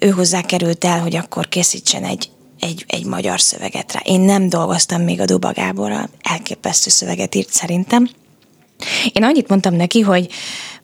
ő 0.00 0.08
hozzá 0.08 0.40
került 0.40 0.84
el, 0.84 1.00
hogy 1.00 1.16
akkor 1.16 1.48
készítsen 1.48 2.04
egy 2.04 2.30
egy, 2.62 2.84
egy 2.88 3.04
magyar 3.04 3.40
szöveget 3.40 3.92
rá. 3.92 4.00
Én 4.04 4.20
nem 4.20 4.48
dolgoztam 4.48 5.02
még 5.02 5.20
a 5.20 5.24
Duba 5.24 5.52
Gáborral, 5.52 6.08
elképesztő 6.22 6.90
szöveget 6.90 7.34
írt 7.34 7.52
szerintem. 7.52 8.10
Én 9.12 9.24
annyit 9.24 9.48
mondtam 9.48 9.74
neki, 9.74 10.00
hogy, 10.00 10.28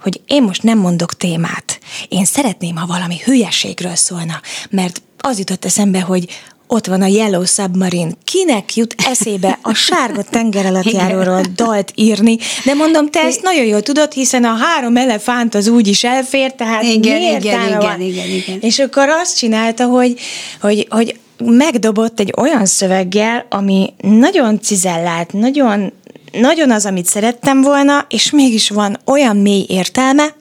hogy 0.00 0.20
én 0.26 0.42
most 0.42 0.62
nem 0.62 0.78
mondok 0.78 1.16
témát. 1.16 1.78
Én 2.08 2.25
szeretném, 2.25 2.76
ha 2.76 2.87
valami 2.87 3.16
hülyeségről 3.25 3.94
szólna, 3.94 4.40
mert 4.70 5.02
az 5.18 5.38
jutott 5.38 5.64
eszembe, 5.64 6.00
hogy 6.00 6.26
ott 6.66 6.87
van 6.87 7.02
a 7.02 7.06
Yellow 7.06 7.44
Submarine. 7.44 8.11
Kinek 8.25 8.76
jut 8.76 8.94
eszébe 9.06 9.58
a 9.62 9.75
sárga 9.75 10.23
tengeralattjáróról 10.23 11.42
dalt 11.54 11.92
írni? 11.94 12.38
De 12.64 12.75
mondom, 12.75 13.11
te 13.11 13.20
ezt 13.20 13.42
nagyon 13.42 13.64
jól 13.64 13.82
tudod, 13.82 14.12
hiszen 14.12 14.44
a 14.44 14.54
három 14.54 14.97
elefánt 14.97 15.54
az 15.54 15.68
úgy 15.68 15.87
is 15.87 16.04
elfér, 16.04 16.52
tehát 16.52 16.82
igen, 16.82 17.18
miért 17.18 17.44
igen, 17.44 17.66
igen, 17.66 17.80
igen, 17.80 18.00
igen, 18.00 18.28
igen. 18.28 18.58
És 18.61 18.78
akkor 18.78 19.08
azt 19.08 19.38
csinálta, 19.38 19.87
hogy, 19.87 20.18
hogy, 20.61 20.87
hogy 20.90 21.18
megdobott 21.45 22.21
egy 22.21 22.33
olyan 22.37 22.66
szöveggel, 22.66 23.47
ami 23.50 23.92
nagyon 24.00 24.61
cizellált, 24.61 25.33
nagyon, 25.33 25.92
nagyon 26.33 26.71
az, 26.71 26.87
amit 26.87 27.07
szerettem 27.07 27.61
volna, 27.61 28.07
és 28.09 28.30
mégis 28.30 28.71
van 28.71 28.99
olyan 29.04 29.37
mély 29.37 29.64
értelme, 29.68 30.35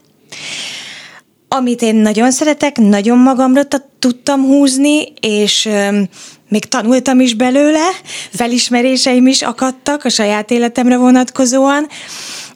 amit 1.48 1.82
én 1.82 1.96
nagyon 1.96 2.32
szeretek, 2.32 2.78
nagyon 2.78 3.18
magamra 3.18 3.62
tudtam 4.00 4.46
húzni, 4.46 5.14
és 5.20 5.66
ö, 5.66 6.02
még 6.50 6.66
tanultam 6.66 7.20
is 7.20 7.34
belőle, 7.34 7.90
felismeréseim 8.32 9.28
is 9.28 9.42
akadtak 9.42 10.06
a 10.06 10.10
saját 10.10 10.52
életemre 10.52 10.98
vonatkozóan, 10.98 11.88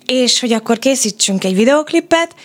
és 0.06 0.40
hogy 0.40 0.54
akkor 0.54 0.80
készítsünk 0.80 1.44
egy 1.44 1.56
videoklipet, 1.56 2.36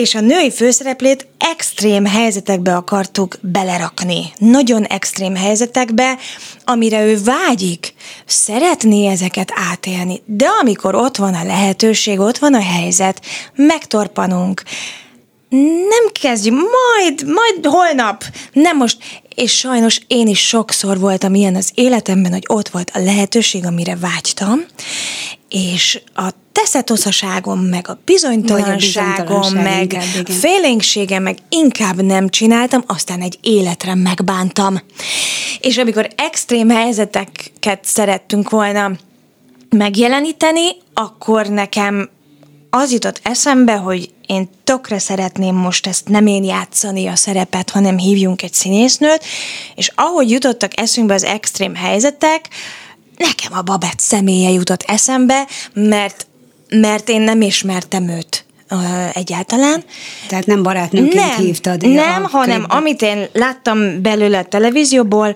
és 0.00 0.14
a 0.14 0.20
női 0.20 0.50
főszereplét 0.50 1.26
extrém 1.38 2.06
helyzetekbe 2.06 2.76
akartuk 2.76 3.38
belerakni. 3.40 4.32
Nagyon 4.38 4.84
extrém 4.84 5.36
helyzetekbe, 5.36 6.18
amire 6.64 7.04
ő 7.04 7.18
vágyik. 7.22 7.94
Szeretné 8.26 9.06
ezeket 9.06 9.52
átélni. 9.70 10.22
De 10.24 10.46
amikor 10.60 10.94
ott 10.94 11.16
van 11.16 11.34
a 11.34 11.44
lehetőség, 11.44 12.20
ott 12.20 12.38
van 12.38 12.54
a 12.54 12.62
helyzet, 12.62 13.20
megtorpanunk. 13.54 14.62
Nem 15.88 16.12
kezdjük, 16.20 16.54
majd, 16.54 17.24
majd 17.26 17.74
holnap, 17.74 18.24
nem 18.52 18.76
most. 18.76 18.98
És 19.34 19.56
sajnos 19.56 20.00
én 20.06 20.26
is 20.26 20.46
sokszor 20.46 20.98
voltam 20.98 21.34
ilyen 21.34 21.54
az 21.54 21.70
életemben, 21.74 22.32
hogy 22.32 22.44
ott 22.46 22.68
volt 22.68 22.90
a 22.94 22.98
lehetőség, 22.98 23.66
amire 23.66 23.96
vágytam, 23.96 24.64
és 25.48 26.00
a 26.14 26.30
teszetoszaságom, 26.62 27.60
meg 27.60 27.88
a 27.88 27.98
bizonytalanságom, 28.04 29.52
meg 29.52 29.82
inkább, 29.82 30.04
igen. 30.18 30.36
félénkségem, 30.36 31.22
meg 31.22 31.38
inkább 31.48 32.02
nem 32.02 32.28
csináltam, 32.28 32.84
aztán 32.86 33.20
egy 33.20 33.38
életre 33.42 33.94
megbántam. 33.94 34.80
És 35.60 35.76
amikor 35.78 36.08
extrém 36.16 36.68
helyzeteket 36.68 37.84
szerettünk 37.84 38.50
volna 38.50 38.90
megjeleníteni, 39.70 40.66
akkor 40.94 41.46
nekem 41.46 42.08
az 42.70 42.92
jutott 42.92 43.20
eszembe, 43.22 43.74
hogy 43.74 44.10
én 44.26 44.48
tökre 44.64 44.98
szeretném 44.98 45.54
most 45.54 45.86
ezt 45.86 46.08
nem 46.08 46.26
én 46.26 46.44
játszani 46.44 47.06
a 47.06 47.16
szerepet, 47.16 47.70
hanem 47.70 47.98
hívjunk 47.98 48.42
egy 48.42 48.54
színésznőt, 48.54 49.24
és 49.74 49.92
ahogy 49.94 50.30
jutottak 50.30 50.80
eszünkbe 50.80 51.14
az 51.14 51.24
extrém 51.24 51.74
helyzetek, 51.74 52.48
nekem 53.16 53.58
a 53.58 53.62
Babett 53.62 54.00
személye 54.00 54.50
jutott 54.50 54.82
eszembe, 54.82 55.46
mert, 55.74 56.26
mert 56.68 57.08
én 57.08 57.20
nem 57.20 57.40
ismertem 57.40 58.08
őt 58.08 58.44
egyáltalán. 59.12 59.84
Tehát 60.28 60.46
nem 60.46 60.62
barátnőként 60.62 61.14
nem, 61.14 61.36
hívtad? 61.36 61.88
Nem, 61.88 62.24
hanem 62.24 62.56
klipben. 62.56 62.78
amit 62.78 63.02
én 63.02 63.28
láttam 63.32 64.02
belőle 64.02 64.38
a 64.38 64.44
televízióból, 64.44 65.34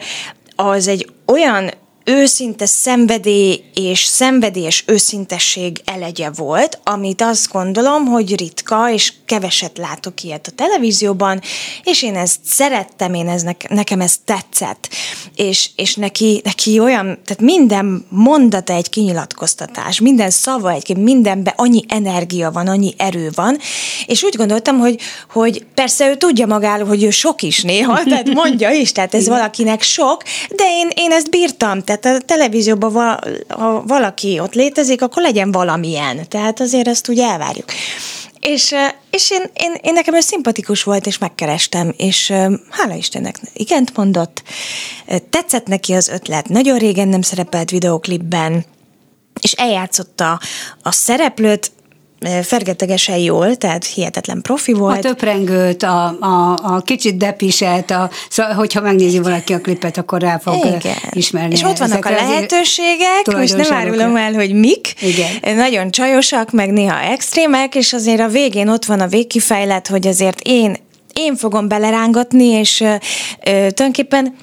az 0.57 0.89
egy 0.89 1.11
olyan 1.27 1.71
őszinte 2.05 2.67
szenvedély 2.67 3.65
és 3.75 4.05
szenvedélyes 4.05 4.85
őszintesség 4.87 5.81
elegye 5.85 6.31
volt, 6.31 6.81
amit 6.85 7.23
azt 7.23 7.53
gondolom, 7.53 8.05
hogy 8.05 8.37
ritka, 8.37 8.93
és 8.93 9.13
keveset 9.31 9.79
látok 9.79 10.23
ilyet 10.23 10.47
a 10.47 10.51
televízióban, 10.51 11.41
és 11.85 12.03
én 12.03 12.17
ezt 12.17 12.37
szerettem, 12.45 13.15
én 13.15 13.29
ez 13.29 13.45
nekem 13.69 14.01
ez 14.01 14.15
tetszett. 14.25 14.89
És, 15.37 15.71
és 15.77 15.95
neki, 15.95 16.41
neki 16.45 16.79
olyan, 16.79 17.05
tehát 17.05 17.41
minden 17.41 18.07
mondata 18.09 18.73
egy 18.73 18.89
kinyilatkoztatás, 18.89 20.01
minden 20.01 20.31
szava 20.31 20.71
egy, 20.71 20.97
mindenben 20.97 21.55
annyi 21.57 21.85
energia 21.89 22.51
van, 22.51 22.69
annyi 22.69 22.95
erő 22.97 23.31
van, 23.35 23.59
és 24.07 24.23
úgy 24.23 24.37
gondoltam, 24.37 24.79
hogy, 24.79 24.99
hogy 25.31 25.65
persze 25.75 26.09
ő 26.09 26.17
tudja 26.17 26.47
magáról, 26.47 26.89
hogy 26.89 27.03
ő 27.03 27.11
sok 27.11 27.43
is 27.43 27.63
néha, 27.63 28.03
tehát 28.11 28.35
mondja 28.35 28.71
is, 28.71 28.93
tehát 28.93 29.15
ez 29.15 29.29
valakinek 29.29 29.83
sok, 29.83 30.23
de 30.49 30.65
én, 30.65 30.89
én 30.95 31.13
ezt 31.13 31.31
bírtam, 31.31 31.83
tehát 31.83 32.05
a 32.05 32.19
televízióban, 32.27 33.21
ha 33.49 33.83
valaki 33.87 34.39
ott 34.41 34.55
létezik, 34.55 35.03
akkor 35.03 35.23
legyen 35.23 35.53
valamilyen. 35.53 36.29
Tehát 36.29 36.61
azért 36.61 36.89
ezt 36.89 37.09
úgy 37.09 37.19
elvárjuk. 37.19 37.69
És, 38.41 38.75
és 39.11 39.31
én, 39.31 39.43
én, 39.55 39.75
én 39.83 39.93
nekem 39.93 40.15
ő 40.15 40.21
szimpatikus 40.21 40.83
volt, 40.83 41.07
és 41.07 41.19
megkerestem, 41.19 41.95
és 41.97 42.33
hála 42.71 42.95
Istennek 42.95 43.37
igent 43.53 43.97
mondott. 43.97 44.43
Tetszett 45.31 45.67
neki 45.67 45.93
az 45.93 46.09
ötlet, 46.09 46.49
nagyon 46.49 46.79
régen 46.79 47.09
nem 47.09 47.23
szerepelt 47.23 47.71
videoklipben, 47.71 48.65
és 49.41 49.53
eljátszotta 49.53 50.41
a 50.83 50.93
szereplőt, 50.93 51.73
fergetegesen 52.43 53.17
jól, 53.17 53.57
tehát 53.57 53.85
hihetetlen 53.85 54.41
profi 54.43 54.73
volt. 54.73 54.97
A 54.97 55.01
töprengőt, 55.09 55.83
a, 55.83 56.17
a, 56.21 56.59
a 56.63 56.81
kicsit 56.85 57.17
depiset, 57.17 57.91
a, 57.91 58.11
szóval, 58.29 58.53
hogyha 58.53 58.81
megnézi 58.81 59.19
valaki 59.19 59.53
a 59.53 59.61
klipet, 59.61 59.97
akkor 59.97 60.21
rá 60.21 60.39
fog 60.39 60.55
Igen. 60.55 60.97
ismerni. 61.11 61.55
És 61.55 61.63
ott 61.63 61.79
vannak 61.79 62.05
a 62.05 62.11
lehetőségek, 62.11 63.27
most 63.37 63.57
nem 63.57 63.73
árulom 63.73 64.17
el, 64.17 64.33
hogy 64.33 64.53
mik. 64.53 64.95
Igen. 65.01 65.57
Nagyon 65.57 65.91
csajosak, 65.91 66.51
meg 66.51 66.73
néha 66.73 67.01
extrémek, 67.01 67.75
és 67.75 67.93
azért 67.93 68.21
a 68.21 68.29
végén 68.29 68.69
ott 68.69 68.85
van 68.85 69.01
a 69.01 69.07
végkifejlet, 69.07 69.89
hogy 69.89 70.07
azért 70.07 70.41
én, 70.43 70.77
én 71.15 71.37
fogom 71.37 71.69
belerángatni, 71.69 72.47
és 72.47 72.81
ö, 72.81 72.95
tulajdonképpen 73.45 74.35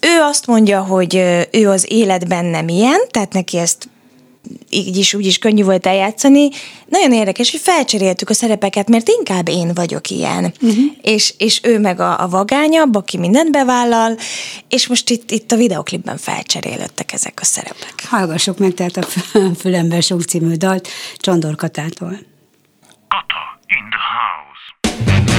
ő 0.00 0.20
azt 0.20 0.46
mondja, 0.46 0.80
hogy 0.80 1.24
ő 1.50 1.68
az 1.68 1.86
életben 1.88 2.44
nem 2.44 2.68
ilyen, 2.68 3.00
tehát 3.10 3.32
neki 3.32 3.58
ezt 3.58 3.88
így 4.70 4.96
is, 4.96 5.14
úgy 5.14 5.26
is 5.26 5.38
könnyű 5.38 5.64
volt 5.64 5.86
eljátszani. 5.86 6.48
Nagyon 6.86 7.12
érdekes, 7.12 7.50
hogy 7.50 7.60
felcseréltük 7.60 8.30
a 8.30 8.34
szerepeket, 8.34 8.88
mert 8.88 9.08
inkább 9.08 9.48
én 9.48 9.74
vagyok 9.74 10.10
ilyen. 10.10 10.52
Uh-huh. 10.60 10.84
És, 11.02 11.34
és 11.38 11.60
ő 11.62 11.78
meg 11.78 12.00
a, 12.00 12.22
a 12.22 12.28
vagányabb, 12.28 12.94
aki 12.94 13.18
mindent 13.18 13.50
bevállal, 13.50 14.16
és 14.68 14.86
most 14.86 15.10
itt, 15.10 15.30
itt 15.30 15.52
a 15.52 15.56
videoklipben 15.56 16.16
felcserélődtek 16.16 17.12
ezek 17.12 17.38
a 17.40 17.44
szerepek. 17.44 17.94
Hallgassuk 18.08 18.58
meg 18.58 18.74
tehát 18.74 18.96
a 18.96 19.06
Fülember 19.58 20.02
Sok 20.02 20.22
című 20.22 20.54
dalt 20.54 20.88
Csondor 21.16 21.56
Katától. 21.56 22.18
Kata 23.08 23.60
in 23.66 23.84
the 23.90 24.00
house. 24.18 25.37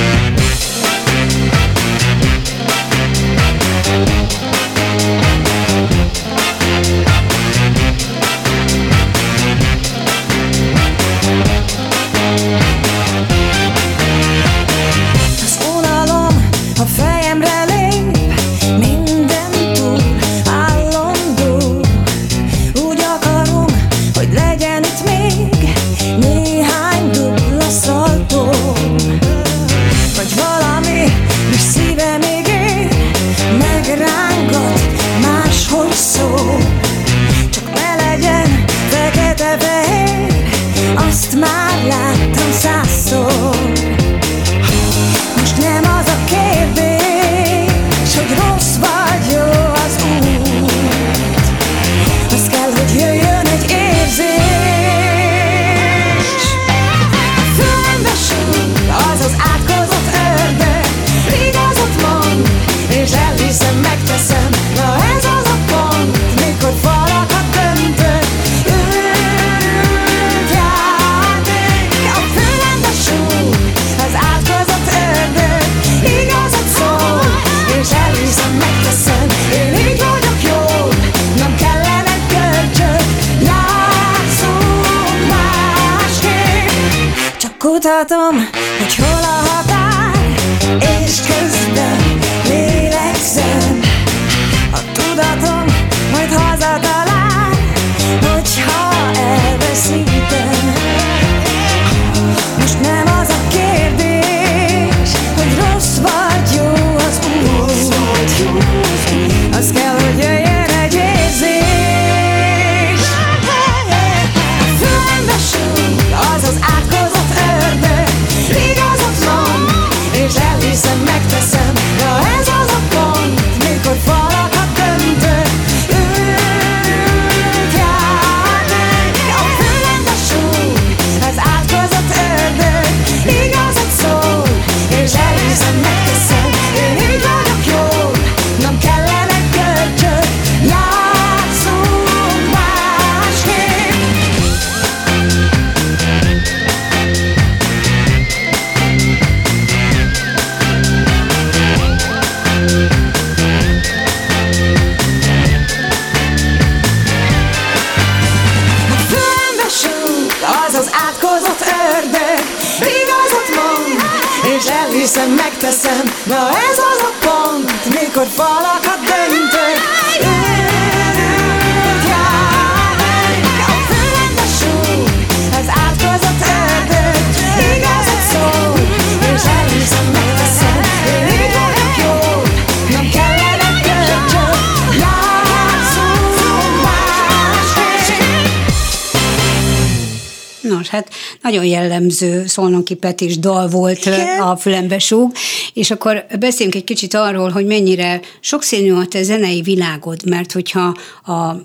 Nagyon 191.49 191.65
jellemző 191.65 192.47
Szolnoki 192.47 192.95
Petis 192.95 193.39
dal 193.39 193.67
volt 193.67 194.05
Igen. 194.05 194.39
a 194.41 194.55
fülembe 194.55 194.99
súg, 194.99 195.31
és 195.73 195.91
akkor 195.91 196.25
beszéljünk 196.39 196.75
egy 196.75 196.83
kicsit 196.83 197.13
arról, 197.13 197.49
hogy 197.49 197.65
mennyire 197.65 198.19
sokszínű 198.39 198.91
a 198.91 199.05
te 199.05 199.23
zenei 199.23 199.61
világod, 199.61 200.25
mert 200.25 200.51
hogyha 200.51 200.95
a 201.25 201.61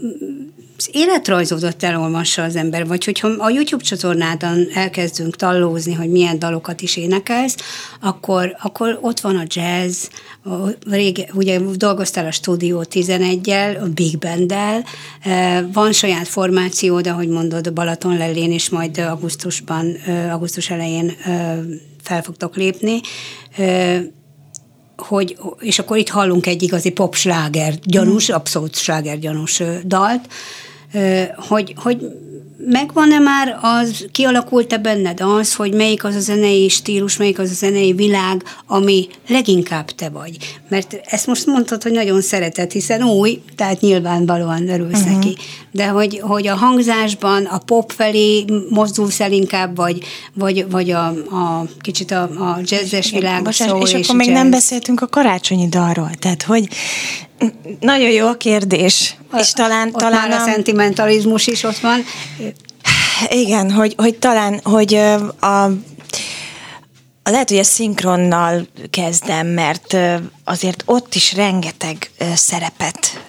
az 0.77 0.88
életrajzodat 0.93 1.83
elolvassa 1.83 2.43
az 2.43 2.57
ember, 2.57 2.87
vagy 2.87 3.05
hogyha 3.05 3.29
a 3.29 3.51
YouTube 3.51 3.83
csatornádon 3.83 4.67
elkezdünk 4.75 5.37
tallózni, 5.37 5.93
hogy 5.93 6.11
milyen 6.11 6.38
dalokat 6.38 6.81
is 6.81 6.97
énekelsz, 6.97 7.57
akkor, 8.01 8.57
akkor 8.62 8.99
ott 9.01 9.21
van 9.21 9.37
a 9.37 9.45
jazz, 9.47 10.07
a 10.45 10.69
rége, 10.90 11.27
ugye 11.33 11.61
dolgoztál 11.75 12.27
a 12.27 12.31
Stúdió 12.31 12.85
11-jel, 12.90 13.83
a 13.83 13.87
Big 13.88 14.19
Band-del, 14.19 14.85
e, 15.23 15.67
van 15.73 15.93
saját 15.93 16.29
formációd, 16.29 17.07
ahogy 17.07 17.29
mondod, 17.29 17.73
Balaton 17.73 18.17
lelén, 18.17 18.53
és 18.53 18.69
majd 18.69 18.99
augusztusban, 18.99 19.97
e, 20.07 20.33
augusztus 20.33 20.71
elején 20.71 21.09
e, 21.25 21.59
fel 22.05 22.23
fogtok 22.23 22.57
lépni 22.57 23.01
hogy, 24.97 25.38
és 25.59 25.79
akkor 25.79 25.97
itt 25.97 26.09
hallunk 26.09 26.47
egy 26.47 26.62
igazi 26.62 26.90
pop 26.90 27.14
sláger 27.14 27.75
gyanús, 27.83 28.31
mm. 28.31 28.35
abszolút 28.35 28.77
sláger 28.77 29.19
gyanús 29.19 29.62
dalt, 29.85 30.29
hogy, 31.37 31.74
hogy 31.76 31.98
megvan-e 32.66 33.18
már 33.18 33.59
az, 33.62 34.07
kialakult-e 34.12 34.78
benned 34.78 35.20
az, 35.20 35.54
hogy 35.54 35.74
melyik 35.74 36.04
az 36.04 36.14
a 36.14 36.20
zenei 36.20 36.68
stílus, 36.68 37.16
melyik 37.16 37.38
az 37.38 37.50
a 37.50 37.54
zenei 37.54 37.92
világ, 37.92 38.44
ami 38.66 39.09
leginkább 39.28 39.90
te 39.90 40.09
vagy? 40.09 40.37
Mert 40.68 41.00
ezt 41.04 41.26
most 41.26 41.46
mondtad, 41.46 41.83
hogy 41.83 41.92
nagyon 41.92 42.20
szereted, 42.20 42.70
hiszen 42.70 43.02
új, 43.02 43.42
tehát 43.57 43.80
nyilvánvalóan 43.80 44.68
örülsz 44.68 45.00
uh-huh. 45.00 45.14
neki. 45.14 45.37
De 45.70 45.87
hogy, 45.87 46.20
hogy 46.22 46.46
a 46.46 46.54
hangzásban 46.54 47.44
a 47.44 47.59
pop 47.59 47.92
felé 47.92 48.44
mozdulsz 48.70 49.20
el 49.20 49.33
inkább, 49.33 49.76
vagy, 49.76 50.04
vagy, 50.35 50.70
vagy 50.70 50.90
a, 50.90 51.07
a 51.07 51.66
kicsit 51.80 52.11
a, 52.11 52.22
a 52.22 52.59
jazzes 52.62 53.11
világ 53.11 53.42
Bocsánat, 53.42 53.83
és, 53.83 53.92
és 53.92 54.04
akkor 54.04 54.16
még 54.16 54.26
jazz. 54.26 54.37
nem 54.37 54.50
beszéltünk 54.50 55.00
a 55.00 55.07
karácsonyi 55.07 55.68
dalról, 55.68 56.11
tehát 56.18 56.42
hogy 56.42 56.68
nagyon 57.80 58.11
jó 58.11 58.26
a 58.26 58.37
kérdés. 58.37 59.16
A, 59.30 59.38
és 59.38 59.50
talán, 59.50 59.88
ott 59.88 60.00
talán 60.00 60.28
már 60.28 60.38
a, 60.38 60.42
a 60.42 60.46
szentimentalizmus 60.46 61.46
is 61.46 61.62
ott 61.62 61.78
van. 61.78 62.04
Igen, 63.28 63.70
hogy, 63.70 63.94
hogy 63.96 64.14
talán, 64.14 64.61
hogy 64.62 64.94
a 65.40 65.70
lehet, 67.30 67.48
hogy 67.48 67.59
a 67.59 67.64
szinkronnal 67.64 68.66
kezdem, 68.90 69.46
mert 69.46 69.96
azért 70.44 70.83
ott 70.87 71.14
is 71.14 71.35
rengeteg 71.35 72.11
szerepet 72.35 73.24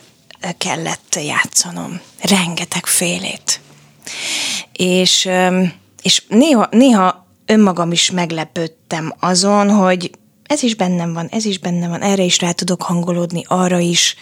kellett 0.57 1.19
játszanom. 1.25 1.99
Rengeteg 2.21 2.85
félét. 2.85 3.59
És, 4.73 5.29
és 6.01 6.23
néha, 6.27 6.67
néha 6.71 7.27
önmagam 7.45 7.91
is 7.91 8.11
meglepődtem 8.11 9.13
azon, 9.19 9.69
hogy 9.69 10.11
ez 10.47 10.63
is 10.63 10.75
bennem 10.75 11.13
van, 11.13 11.27
ez 11.31 11.45
is 11.45 11.59
bennem 11.59 11.89
van, 11.89 12.01
erre 12.01 12.23
is 12.23 12.39
rá 12.39 12.51
tudok 12.51 12.81
hangolódni, 12.81 13.43
arra 13.47 13.79
is. 13.79 14.15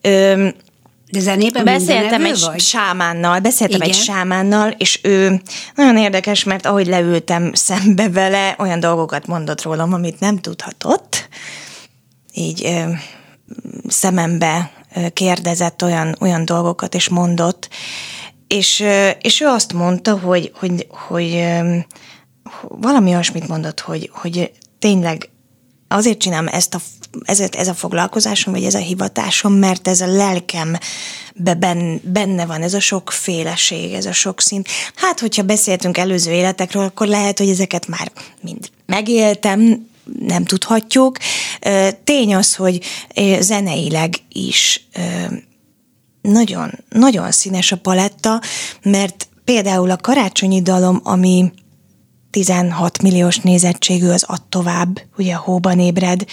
Öm, 0.00 0.54
de 1.10 1.20
zenében 1.20 1.64
Beszéltem 1.64 2.24
egy 2.24 2.40
vagy? 2.40 2.60
sámánnal, 2.60 3.40
beszéltem 3.40 3.80
Igen. 3.80 3.88
egy 3.88 4.02
sámánnal, 4.02 4.70
és 4.70 5.00
ő 5.02 5.42
nagyon 5.74 5.96
érdekes, 5.96 6.44
mert 6.44 6.66
ahogy 6.66 6.86
leültem 6.86 7.54
szembe 7.54 8.08
vele, 8.08 8.54
olyan 8.58 8.80
dolgokat 8.80 9.26
mondott 9.26 9.62
rólam, 9.62 9.92
amit 9.92 10.20
nem 10.20 10.38
tudhatott. 10.38 11.28
Így 12.32 12.64
ö, 12.64 12.90
szemembe 13.88 14.72
kérdezett 15.12 15.82
olyan, 15.82 16.16
olyan 16.20 16.44
dolgokat, 16.44 16.94
és 16.94 17.08
mondott. 17.08 17.68
És, 18.46 18.84
és 19.20 19.40
ő 19.40 19.46
azt 19.46 19.72
mondta, 19.72 20.18
hogy, 20.18 20.52
hogy, 20.54 20.86
hogy, 20.90 21.44
valami 22.62 23.10
olyasmit 23.10 23.48
mondott, 23.48 23.80
hogy, 23.80 24.10
hogy 24.12 24.52
tényleg 24.84 25.28
azért 25.88 26.18
csinálom 26.18 26.46
ezt 26.46 26.74
a, 26.74 26.80
ez, 27.22 27.40
ez 27.40 27.68
a 27.68 27.74
foglalkozásom, 27.74 28.52
vagy 28.52 28.64
ez 28.64 28.74
a 28.74 28.78
hivatásom, 28.78 29.52
mert 29.52 29.88
ez 29.88 30.00
a 30.00 30.06
lelkem 30.06 30.78
ben, 31.34 32.00
benne 32.02 32.46
van, 32.46 32.62
ez 32.62 32.74
a 32.74 32.80
sokféleség, 32.80 33.92
ez 33.92 34.06
a 34.06 34.12
sok 34.12 34.40
szint. 34.40 34.68
Hát, 34.94 35.20
hogyha 35.20 35.42
beszéltünk 35.42 35.98
előző 35.98 36.30
életekről, 36.30 36.84
akkor 36.84 37.06
lehet, 37.06 37.38
hogy 37.38 37.48
ezeket 37.48 37.86
már 37.86 38.12
mind 38.40 38.70
megéltem, 38.86 39.86
nem 40.18 40.44
tudhatjuk. 40.44 41.18
Tény 42.04 42.34
az, 42.34 42.54
hogy 42.54 42.80
zeneileg 43.40 44.14
is 44.32 44.88
nagyon, 46.20 46.70
nagyon 46.88 47.30
színes 47.30 47.72
a 47.72 47.76
paletta, 47.76 48.40
mert 48.82 49.28
például 49.44 49.90
a 49.90 49.96
karácsonyi 49.96 50.62
dalom, 50.62 51.00
ami 51.04 51.52
16 52.34 53.02
milliós 53.02 53.38
nézettségű 53.38 54.08
az 54.08 54.22
ad 54.22 54.42
tovább, 54.48 55.02
ugye 55.16 55.34
a 55.34 55.38
hóban 55.38 55.78
ébred, 55.78 56.24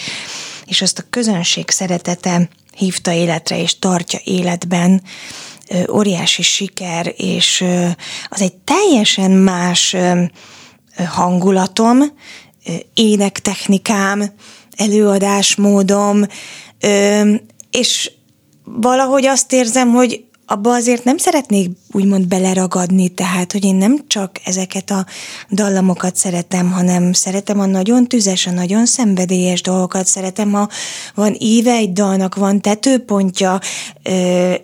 és 0.66 0.82
azt 0.82 1.00
a 1.00 1.04
közönség 1.10 1.70
szeretete 1.70 2.50
hívta 2.76 3.12
életre 3.12 3.60
és 3.60 3.80
tartja 3.80 4.20
életben, 4.24 5.02
óriási 5.92 6.42
siker, 6.42 7.14
és 7.18 7.64
az 8.30 8.42
egy 8.42 8.54
teljesen 8.54 9.32
más 9.32 9.96
hangulatom, 11.08 12.04
énektechnikám, 12.94 14.34
előadásmódom, 14.76 16.26
és 17.72 18.12
valahogy 18.64 19.26
azt 19.26 19.54
érzem, 19.54 19.92
hogy 19.92 20.24
abba 20.52 20.74
azért 20.74 21.04
nem 21.04 21.18
szeretnék 21.18 21.70
úgymond 21.92 22.28
beleragadni, 22.28 23.10
tehát, 23.10 23.52
hogy 23.52 23.66
én 23.66 23.76
nem 23.76 24.00
csak 24.08 24.32
ezeket 24.44 24.92
a 24.92 25.06
dallamokat 25.52 26.16
szeretem, 26.16 26.72
hanem 26.72 27.14
szeretem 27.14 27.60
a 27.60 27.66
nagyon 27.66 28.08
tüzes, 28.08 28.48
a 28.48 28.52
nagyon 28.52 28.86
szenvedélyes 28.86 29.62
dolgokat, 29.62 30.06
szeretem, 30.06 30.52
ha 30.52 30.70
van 31.16 31.36
íve 31.40 31.72
egy 31.72 31.94
dalnak, 31.94 32.36
van 32.36 32.62
tetőpontja, 32.62 33.60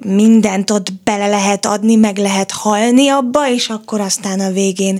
mindent 0.06 0.71
ott 0.71 0.93
bele 1.04 1.28
lehet 1.28 1.65
adni, 1.65 1.95
meg 1.95 2.17
lehet 2.17 2.52
halni 2.52 3.10
abba, 3.10 3.50
és 3.50 3.69
akkor 3.69 4.02
aztán 4.02 4.39
a 4.39 4.52
végén 4.52 5.00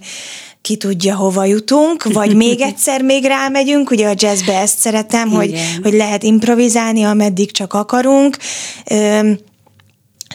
ki 0.62 0.76
tudja, 0.76 1.16
hova 1.16 1.46
jutunk, 1.46 2.04
vagy 2.04 2.36
még 2.36 2.62
egyszer 2.70 3.02
még 3.02 3.24
rámegyünk, 3.24 3.92
ugye 3.92 4.08
a 4.08 4.14
jazzbe 4.16 4.58
ezt 4.60 4.80
szeretem, 4.80 5.30
hogy, 5.30 5.60
hogy 5.84 5.94
lehet 5.94 6.24
improvizálni, 6.24 7.04
ameddig 7.04 7.52
csak 7.52 7.74
akarunk, 7.74 8.38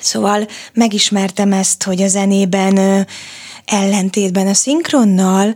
Szóval 0.02 0.46
megismertem 0.72 1.52
ezt, 1.52 1.82
hogy 1.82 2.02
a 2.02 2.08
zenében 2.08 2.76
ö, 2.76 3.00
ellentétben 3.64 4.46
a 4.46 4.54
szinkronnal 4.54 5.54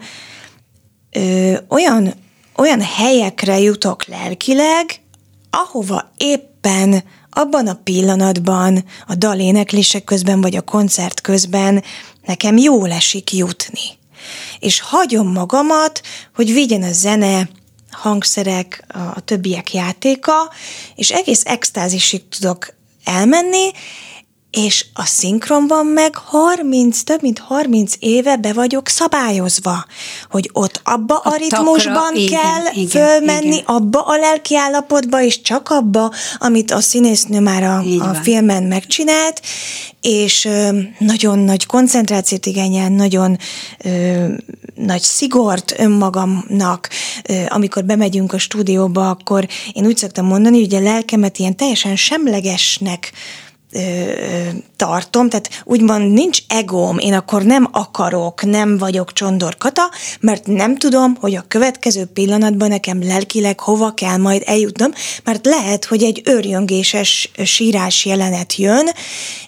ö, 1.11 1.54
olyan, 1.68 2.14
olyan 2.56 2.80
helyekre 2.80 3.59
jutok 3.59 4.06
lelkileg, 4.06 5.00
ahova 5.50 6.12
éppen 6.16 7.02
abban 7.30 7.66
a 7.66 7.80
pillanatban, 7.85 8.85
a 9.06 9.14
daléneklések 9.14 10.04
közben 10.04 10.40
vagy 10.40 10.56
a 10.56 10.61
koncert 10.61 11.20
közben 11.20 11.85
nekem 12.24 12.56
jól 12.56 12.92
esik 12.92 13.32
jutni. 13.32 13.98
És 14.59 14.80
hagyom 14.80 15.32
magamat, 15.32 16.02
hogy 16.35 16.52
vigyen 16.52 16.82
a 16.82 16.92
zene, 16.92 17.48
hangszerek, 17.90 18.85
a 19.14 19.20
többiek 19.20 19.74
játéka, 19.74 20.50
és 20.94 21.11
egész 21.11 21.42
extázisig 21.44 22.28
tudok 22.28 22.74
elmenni, 23.04 23.70
és 24.56 24.86
a 24.94 25.04
szinkronban 25.04 25.86
meg 25.86 26.14
30, 26.14 27.02
több 27.02 27.22
mint 27.22 27.38
30 27.38 27.94
éve 27.98 28.36
be 28.36 28.52
vagyok 28.52 28.88
szabályozva, 28.88 29.84
hogy 30.30 30.50
ott 30.52 30.80
abba 30.84 31.16
a, 31.16 31.30
a 31.30 31.36
ritmusban 31.36 32.14
takra, 32.14 32.38
kell 32.38 32.72
igen, 32.74 32.88
fölmenni, 32.88 33.46
igen. 33.46 33.64
abba 33.64 34.00
a 34.00 34.16
lelki 34.16 34.56
állapotba, 34.56 35.22
és 35.22 35.40
csak 35.40 35.68
abba, 35.70 36.12
amit 36.38 36.70
a 36.70 36.80
színésznő 36.80 37.40
már 37.40 37.62
a, 37.62 37.78
a 37.98 38.14
filmen 38.14 38.62
megcsinált, 38.62 39.40
és 40.00 40.48
nagyon 40.98 41.38
nagy 41.38 41.66
koncentrációt 41.66 42.46
igényel, 42.46 42.88
nagyon 42.88 43.38
ö, 43.84 44.24
nagy 44.74 45.02
szigort 45.02 45.74
önmagamnak, 45.78 46.88
ö, 47.28 47.34
amikor 47.48 47.84
bemegyünk 47.84 48.32
a 48.32 48.38
stúdióba, 48.38 49.10
akkor 49.10 49.46
én 49.72 49.86
úgy 49.86 49.96
szoktam 49.96 50.26
mondani, 50.26 50.60
hogy 50.60 50.74
a 50.74 50.80
lelkemet 50.80 51.38
ilyen 51.38 51.56
teljesen 51.56 51.96
semlegesnek 51.96 53.12
tartom, 54.76 55.28
tehát 55.28 55.62
úgymond 55.64 56.12
nincs 56.12 56.38
egóm, 56.48 56.98
én 56.98 57.12
akkor 57.12 57.42
nem 57.42 57.68
akarok, 57.72 58.44
nem 58.44 58.78
vagyok 58.78 59.12
csondorkata, 59.12 59.90
mert 60.20 60.46
nem 60.46 60.76
tudom, 60.76 61.16
hogy 61.20 61.34
a 61.34 61.44
következő 61.48 62.04
pillanatban 62.04 62.68
nekem 62.68 63.02
lelkileg 63.06 63.60
hova 63.60 63.94
kell 63.94 64.16
majd 64.16 64.42
eljutnom, 64.46 64.92
mert 65.24 65.46
lehet, 65.46 65.84
hogy 65.84 66.02
egy 66.02 66.22
őrjöngéses 66.24 67.30
sírás 67.44 68.04
jelenet 68.04 68.56
jön, 68.56 68.88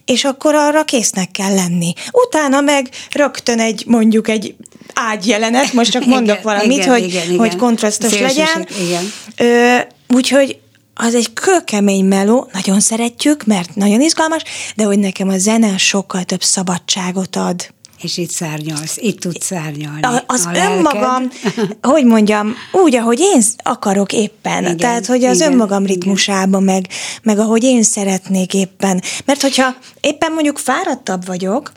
és 0.04 0.24
akkor 0.24 0.54
arra 0.54 0.84
késznek 0.84 1.30
kell 1.30 1.54
lenni. 1.54 1.92
Utána 2.12 2.60
meg 2.60 2.88
rögtön 3.10 3.60
egy, 3.60 3.84
mondjuk 3.86 4.28
egy 4.28 4.54
ágyjelenet, 4.94 5.72
most 5.72 5.90
csak 5.90 6.04
mondok 6.04 6.38
igen, 6.40 6.42
valamit, 6.42 6.78
igen, 6.78 6.88
hogy, 6.88 7.04
igen, 7.04 7.24
igen. 7.24 7.38
hogy 7.38 7.56
kontrasztos 7.56 8.10
Szélsőség, 8.10 8.36
legyen. 8.36 8.68
Igen. 8.86 9.12
Ö, 9.36 9.78
úgyhogy 10.16 10.58
az 11.00 11.14
egy 11.14 11.32
kőkemény 11.32 12.04
meló, 12.04 12.48
nagyon 12.52 12.80
szeretjük, 12.80 13.44
mert 13.44 13.74
nagyon 13.74 14.00
izgalmas, 14.00 14.42
de 14.76 14.84
hogy 14.84 14.98
nekem 14.98 15.28
a 15.28 15.38
zene 15.38 15.76
sokkal 15.76 16.22
több 16.22 16.42
szabadságot 16.42 17.36
ad. 17.36 17.72
És 18.02 18.16
itt 18.16 18.30
szárnyalsz, 18.30 18.96
itt 18.96 19.20
tudsz 19.20 19.44
szárnyalni. 19.46 20.02
A, 20.02 20.22
az 20.26 20.46
a 20.46 20.50
lelked. 20.50 20.76
önmagam, 20.76 21.30
hogy 21.92 22.04
mondjam, 22.04 22.54
úgy, 22.72 22.96
ahogy 22.96 23.20
én 23.20 23.42
akarok 23.62 24.12
éppen. 24.12 24.62
Igen, 24.62 24.76
Tehát, 24.76 25.06
hogy 25.06 25.24
az 25.24 25.36
igen, 25.36 25.52
önmagam 25.52 25.84
igen. 25.84 25.94
ritmusába, 25.94 26.60
meg, 26.60 26.88
meg 27.22 27.38
ahogy 27.38 27.62
én 27.62 27.82
szeretnék 27.82 28.54
éppen. 28.54 29.02
Mert 29.24 29.42
hogyha 29.42 29.76
éppen 30.00 30.32
mondjuk 30.32 30.58
fáradtabb 30.58 31.26
vagyok, 31.26 31.72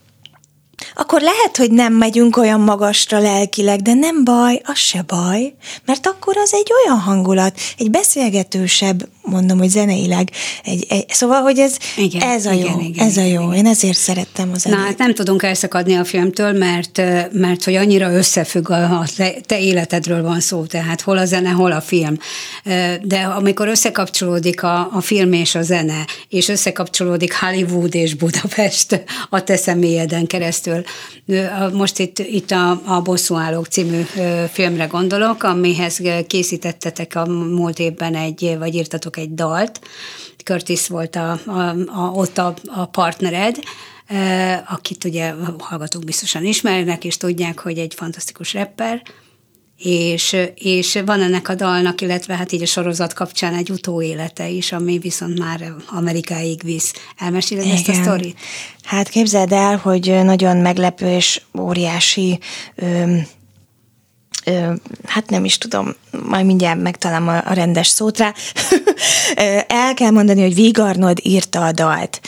akkor 0.95 1.21
lehet, 1.21 1.57
hogy 1.57 1.71
nem 1.71 1.93
megyünk 1.93 2.37
olyan 2.37 2.59
magasra 2.59 3.19
lelkileg, 3.19 3.81
de 3.81 3.93
nem 3.93 4.23
baj, 4.23 4.61
az 4.63 4.77
se 4.77 5.01
baj, 5.01 5.53
mert 5.85 6.07
akkor 6.07 6.37
az 6.37 6.53
egy 6.53 6.71
olyan 6.83 6.99
hangulat, 6.99 7.59
egy 7.77 7.89
beszélgetősebb, 7.89 9.09
mondom, 9.21 9.57
hogy 9.57 9.69
zeneileg. 9.69 10.31
Egy, 10.63 10.85
egy, 10.89 11.05
szóval, 11.09 11.41
hogy 11.41 11.59
ez, 11.59 11.77
Igen, 11.97 12.21
ez 12.21 12.45
a 12.45 12.51
jó, 12.51 12.59
igen, 12.59 12.79
igen, 12.79 13.07
ez 13.07 13.17
a 13.17 13.21
igen, 13.21 13.41
jó. 13.41 13.51
igen. 13.51 13.65
Én 13.65 13.65
ezért 13.65 13.97
szerettem 13.97 14.51
az 14.53 14.63
Na, 14.63 14.75
hát 14.75 14.97
nem 14.97 15.13
tudunk 15.13 15.43
elszakadni 15.43 15.95
a 15.95 16.05
filmtől, 16.05 16.51
mert, 16.51 17.01
mert 17.31 17.63
hogy 17.63 17.75
annyira 17.75 18.11
összefügg, 18.11 18.69
a, 18.69 18.99
a 18.99 19.05
te, 19.15 19.33
te 19.45 19.59
életedről 19.59 20.21
van 20.21 20.39
szó, 20.39 20.65
tehát 20.65 21.01
hol 21.01 21.17
a 21.17 21.25
zene, 21.25 21.49
hol 21.49 21.71
a 21.71 21.81
film. 21.81 22.17
De 23.01 23.19
amikor 23.35 23.67
összekapcsolódik 23.67 24.63
a, 24.63 24.89
a 24.93 25.01
film 25.01 25.33
és 25.33 25.55
a 25.55 25.61
zene, 25.61 26.05
és 26.29 26.47
összekapcsolódik 26.47 27.39
Hollywood 27.39 27.95
és 27.95 28.13
Budapest 28.13 29.03
a 29.29 29.43
te 29.43 29.55
személyeden 29.55 30.27
keresztül. 30.27 30.70
Most 31.73 31.99
itt, 31.99 32.19
itt 32.19 32.51
a, 32.51 32.81
a 32.86 33.01
Bosszúállók 33.01 33.65
című 33.65 34.01
filmre 34.51 34.86
gondolok, 34.86 35.43
amihez 35.43 36.01
készítettetek 36.27 37.15
a 37.15 37.25
múlt 37.25 37.79
évben 37.79 38.15
egy, 38.15 38.55
vagy 38.60 38.75
írtatok 38.75 39.17
egy 39.17 39.34
dalt, 39.34 39.79
Curtis 40.43 40.88
volt 40.88 41.15
a, 41.15 41.39
a, 41.45 41.75
a, 41.88 42.12
ott 42.13 42.38
a, 42.38 42.53
a 42.65 42.86
partnered, 42.86 43.55
akit 44.67 45.03
ugye 45.03 45.34
hallgatók 45.57 46.03
biztosan 46.03 46.45
ismernek, 46.45 47.03
és 47.03 47.17
tudják, 47.17 47.60
hogy 47.60 47.77
egy 47.77 47.93
fantasztikus 47.93 48.53
rapper, 48.53 49.01
és, 49.83 50.35
és 50.55 50.99
van 51.05 51.21
ennek 51.21 51.49
a 51.49 51.55
dalnak, 51.55 52.01
illetve 52.01 52.35
hát 52.35 52.51
így 52.51 52.61
a 52.61 52.65
sorozat 52.65 53.13
kapcsán 53.13 53.53
egy 53.53 53.69
utóélete 53.69 54.49
is, 54.49 54.71
ami 54.71 54.97
viszont 54.97 55.39
már 55.39 55.73
Amerikáig 55.87 56.63
visz. 56.63 56.93
Elmeséled 57.17 57.67
ezt 57.67 57.87
a 57.87 57.93
sztorit? 57.93 58.39
Hát 58.83 59.09
képzeld 59.09 59.51
el, 59.51 59.77
hogy 59.77 60.23
nagyon 60.23 60.57
meglepő 60.57 61.15
és 61.15 61.41
óriási 61.59 62.39
ö, 62.75 63.15
ö, 64.45 64.73
hát 65.05 65.29
nem 65.29 65.45
is 65.45 65.57
tudom, 65.57 65.95
majd 66.25 66.45
mindjárt 66.45 66.81
megtalálom 66.81 67.27
a, 67.27 67.41
a 67.45 67.53
rendes 67.53 67.87
szót 67.87 68.17
rá. 68.17 68.33
El 69.67 69.93
kell 69.93 70.11
mondani, 70.11 70.41
hogy 70.41 70.55
Vigarnod 70.55 71.19
írta 71.23 71.65
a 71.65 71.71
dalt. 71.71 72.21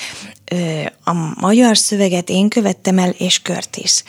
A 1.04 1.14
magyar 1.40 1.78
szöveget 1.78 2.30
én 2.30 2.50
követtem 2.50 2.98
el, 2.98 3.10
és 3.10 3.42
Curtis. 3.42 4.04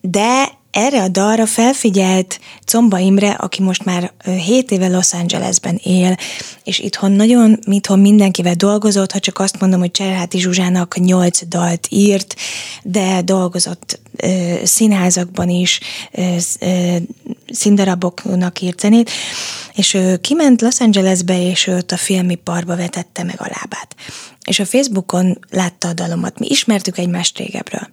De 0.00 0.62
erre 0.74 1.02
a 1.02 1.08
dalra 1.08 1.46
felfigyelt 1.46 2.40
Comba 2.66 2.98
Imre, 2.98 3.30
aki 3.30 3.62
most 3.62 3.84
már 3.84 4.12
7 4.44 4.70
éve 4.70 4.88
Los 4.88 5.12
Angelesben 5.12 5.80
él, 5.82 6.16
és 6.64 6.78
itthon 6.78 7.12
nagyon, 7.12 7.58
itthon 7.70 7.98
mindenkivel 7.98 8.54
dolgozott, 8.54 9.12
ha 9.12 9.18
csak 9.18 9.38
azt 9.38 9.60
mondom, 9.60 9.80
hogy 9.80 9.90
Cserháti 9.90 10.38
Zsuzsának 10.38 10.98
8 10.98 11.46
dalt 11.48 11.86
írt, 11.90 12.36
de 12.82 13.22
dolgozott 13.22 14.00
ö, 14.16 14.54
színházakban 14.64 15.48
is, 15.48 15.80
ö, 16.12 16.36
ö, 16.60 16.96
színdaraboknak 17.52 18.60
írt 18.60 18.80
zenét, 18.80 19.10
és 19.74 19.94
ő 19.94 20.16
kiment 20.16 20.60
Los 20.60 20.80
Angelesbe, 20.80 21.42
és 21.50 21.66
őt 21.66 21.92
a 21.92 21.96
filmiparba 21.96 22.76
vetette 22.76 23.22
meg 23.22 23.36
a 23.38 23.50
lábát. 23.60 23.96
És 24.44 24.58
a 24.58 24.66
Facebookon 24.66 25.38
látta 25.50 25.88
a 25.88 25.92
dalomat. 25.92 26.38
Mi 26.38 26.46
ismertük 26.48 26.98
egymást 26.98 27.38
régebről 27.38 27.88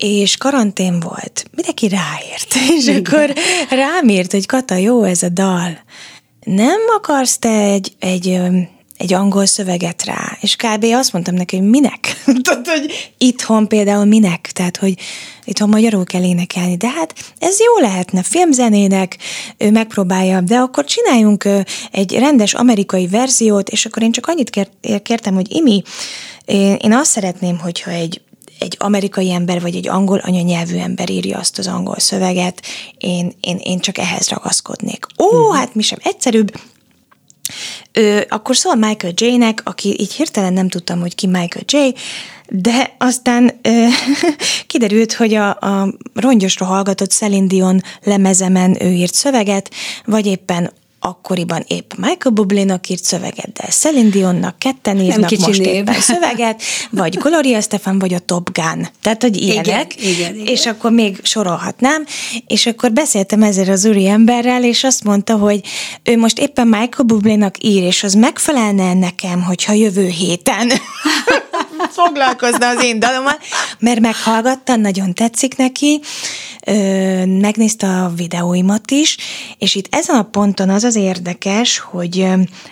és 0.00 0.36
karantén 0.36 1.00
volt, 1.00 1.44
mindenki 1.54 1.88
ráért, 1.88 2.54
és 2.76 2.86
akkor 2.86 3.32
rám 3.70 4.08
írt, 4.08 4.32
hogy 4.32 4.46
Kata, 4.46 4.74
jó 4.74 5.02
ez 5.02 5.22
a 5.22 5.28
dal, 5.28 5.78
nem 6.44 6.80
akarsz 6.96 7.38
te 7.38 7.62
egy, 7.62 7.92
egy, 7.98 8.40
egy 8.96 9.12
angol 9.12 9.46
szöveget 9.46 10.04
rá? 10.04 10.36
És 10.40 10.56
kb. 10.56 10.84
azt 10.84 11.12
mondtam 11.12 11.34
neki, 11.34 11.56
hogy 11.56 11.68
minek? 11.68 12.22
Tehát, 12.42 12.68
hogy 12.68 13.12
itthon 13.18 13.68
például 13.68 14.04
minek? 14.04 14.50
Tehát, 14.52 14.76
hogy 14.76 14.94
itthon 15.44 15.68
magyarul 15.68 16.04
kell 16.04 16.22
énekelni, 16.22 16.76
de 16.76 16.88
hát 16.88 17.14
ez 17.38 17.60
jó 17.60 17.78
lehetne 17.78 18.22
filmzenének, 18.22 19.16
ő 19.58 19.70
megpróbálja, 19.70 20.40
de 20.40 20.56
akkor 20.56 20.84
csináljunk 20.84 21.48
egy 21.90 22.12
rendes 22.18 22.54
amerikai 22.54 23.06
verziót, 23.06 23.68
és 23.68 23.86
akkor 23.86 24.02
én 24.02 24.12
csak 24.12 24.26
annyit 24.26 24.68
kértem, 25.02 25.34
hogy 25.34 25.54
Imi, 25.54 25.82
én 26.78 26.92
azt 26.92 27.10
szeretném, 27.10 27.58
hogyha 27.58 27.90
egy 27.90 28.20
egy 28.60 28.76
amerikai 28.78 29.30
ember, 29.30 29.60
vagy 29.60 29.76
egy 29.76 29.88
angol 29.88 30.18
anyanyelvű 30.18 30.76
ember 30.76 31.10
írja 31.10 31.38
azt 31.38 31.58
az 31.58 31.66
angol 31.66 31.98
szöveget, 31.98 32.62
én, 32.98 33.32
én, 33.40 33.56
én 33.62 33.78
csak 33.78 33.98
ehhez 33.98 34.28
ragaszkodnék. 34.28 35.06
Ó, 35.18 35.28
hmm. 35.28 35.56
hát 35.56 35.74
mi 35.74 35.82
sem 35.82 35.98
egyszerűbb, 36.02 36.52
Ö, 37.92 38.20
akkor 38.28 38.56
szól 38.56 38.74
Michael 38.74 39.12
J-nek, 39.16 39.60
aki 39.64 39.96
így 40.00 40.12
hirtelen 40.12 40.52
nem 40.52 40.68
tudtam, 40.68 41.00
hogy 41.00 41.14
ki 41.14 41.26
Michael 41.26 41.64
J, 41.66 41.94
de 42.48 42.94
aztán 42.98 43.58
ö, 43.62 43.86
kiderült, 44.66 45.12
hogy 45.12 45.34
a, 45.34 45.48
a 45.48 45.94
rongyosra 46.14 46.66
hallgatott 46.66 47.10
Celine 47.10 47.46
Dion 47.46 47.82
lemezemen 48.02 48.82
ő 48.82 48.90
írt 48.90 49.14
szöveget, 49.14 49.70
vagy 50.04 50.26
éppen 50.26 50.72
akkoriban 51.00 51.64
épp 51.66 51.92
Michael 51.96 52.34
Bublé-nak 52.34 52.88
írt 52.88 53.04
szöveget, 53.04 53.52
de 53.52 53.64
Celine 53.68 54.08
Dionnak 54.08 54.58
ketten 54.58 55.00
írnak 55.00 55.30
most 55.30 55.58
név. 55.58 55.74
éppen 55.74 56.00
szöveget, 56.00 56.62
vagy 56.90 57.18
Gloria 57.18 57.60
Stefan, 57.60 57.98
vagy 57.98 58.14
a 58.14 58.18
Top 58.18 58.52
Gun. 58.52 58.88
Tehát, 59.00 59.22
hogy 59.22 59.42
ilyenek. 59.42 59.94
Igen, 59.96 60.12
igen, 60.12 60.34
igen. 60.34 60.46
És 60.46 60.66
akkor 60.66 60.90
még 60.90 61.18
sorolhatnám, 61.22 62.04
és 62.46 62.66
akkor 62.66 62.92
beszéltem 62.92 63.42
ezzel 63.42 63.70
az 63.70 63.84
úri 63.84 64.08
emberrel, 64.08 64.64
és 64.64 64.84
azt 64.84 65.04
mondta, 65.04 65.36
hogy 65.36 65.60
ő 66.02 66.18
most 66.18 66.38
éppen 66.38 66.66
Michael 66.66 67.06
Bublé-nak 67.06 67.64
ír, 67.64 67.82
és 67.82 68.02
az 68.02 68.14
megfelelne 68.14 68.94
nekem, 68.94 69.42
hogyha 69.42 69.72
jövő 69.72 70.06
héten 70.06 70.70
foglalkozna 71.88 72.68
az 72.68 72.82
én 72.82 72.98
dalommal, 72.98 73.38
mert 73.78 74.00
meghallgatta, 74.00 74.76
nagyon 74.76 75.14
tetszik 75.14 75.56
neki, 75.56 76.00
megnézte 77.26 77.86
a 77.86 78.12
videóimat 78.16 78.90
is, 78.90 79.16
és 79.58 79.74
itt 79.74 79.94
ezen 79.94 80.16
a 80.16 80.22
ponton 80.22 80.68
az 80.68 80.84
az 80.84 80.96
érdekes, 80.96 81.78
hogy 81.78 82.26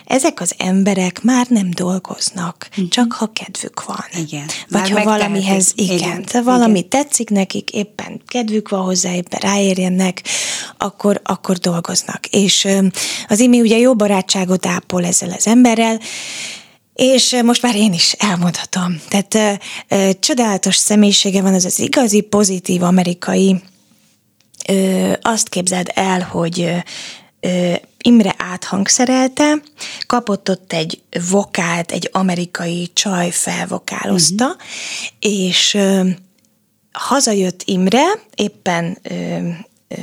ezek 0.05 0.41
az 0.41 0.53
emberek 0.57 1.21
már 1.23 1.45
nem 1.49 1.69
dolgoznak, 1.69 2.69
mm. 2.81 2.85
csak 2.89 3.13
ha 3.13 3.31
kedvük 3.33 3.85
van. 3.85 4.05
Igen. 4.17 4.45
Vagy 4.67 4.89
ha 4.89 5.03
valamihez, 5.03 5.71
igen, 5.75 5.97
igen, 5.97 6.25
de 6.31 6.41
valami 6.41 6.77
igen. 6.77 6.89
tetszik 6.89 7.29
nekik, 7.29 7.69
éppen 7.71 8.21
kedvük 8.27 8.69
van 8.69 8.81
hozzá, 8.81 9.13
éppen 9.13 9.39
ráérjenek, 9.39 10.21
akkor, 10.77 11.21
akkor 11.23 11.57
dolgoznak. 11.57 12.27
És 12.27 12.67
az 13.27 13.39
imi 13.39 13.61
ugye 13.61 13.77
jó 13.77 13.95
barátságot 13.95 14.65
ápol 14.65 15.05
ezzel 15.05 15.31
az 15.37 15.47
emberrel, 15.47 15.99
és 16.99 17.39
most 17.43 17.61
már 17.61 17.75
én 17.75 17.93
is 17.93 18.11
elmondhatom. 18.11 19.01
Tehát 19.07 19.61
ö, 19.87 20.09
csodálatos 20.19 20.75
személyisége 20.75 21.41
van, 21.41 21.53
az 21.53 21.65
az 21.65 21.79
igazi, 21.79 22.21
pozitív 22.21 22.83
amerikai. 22.83 23.61
Ö, 24.67 25.11
azt 25.21 25.49
képzeld 25.49 25.91
el, 25.93 26.21
hogy 26.21 26.69
ö, 27.39 27.73
Imre 28.01 28.35
áthangszerelte, 28.37 29.61
kapott 30.07 30.49
ott 30.49 30.73
egy 30.73 31.01
vokált, 31.29 31.91
egy 31.91 32.09
amerikai 32.11 32.89
csaj 32.93 33.29
felvokálozta, 33.29 34.45
uh-huh. 34.45 34.61
és 35.19 35.73
ö, 35.73 36.09
hazajött 36.91 37.61
Imre, 37.65 38.05
éppen 38.35 38.97
ö, 39.03 39.13
ö, 39.87 39.95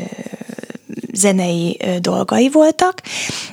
zenei 1.16 1.78
dolgai 2.00 2.50
voltak, 2.50 3.02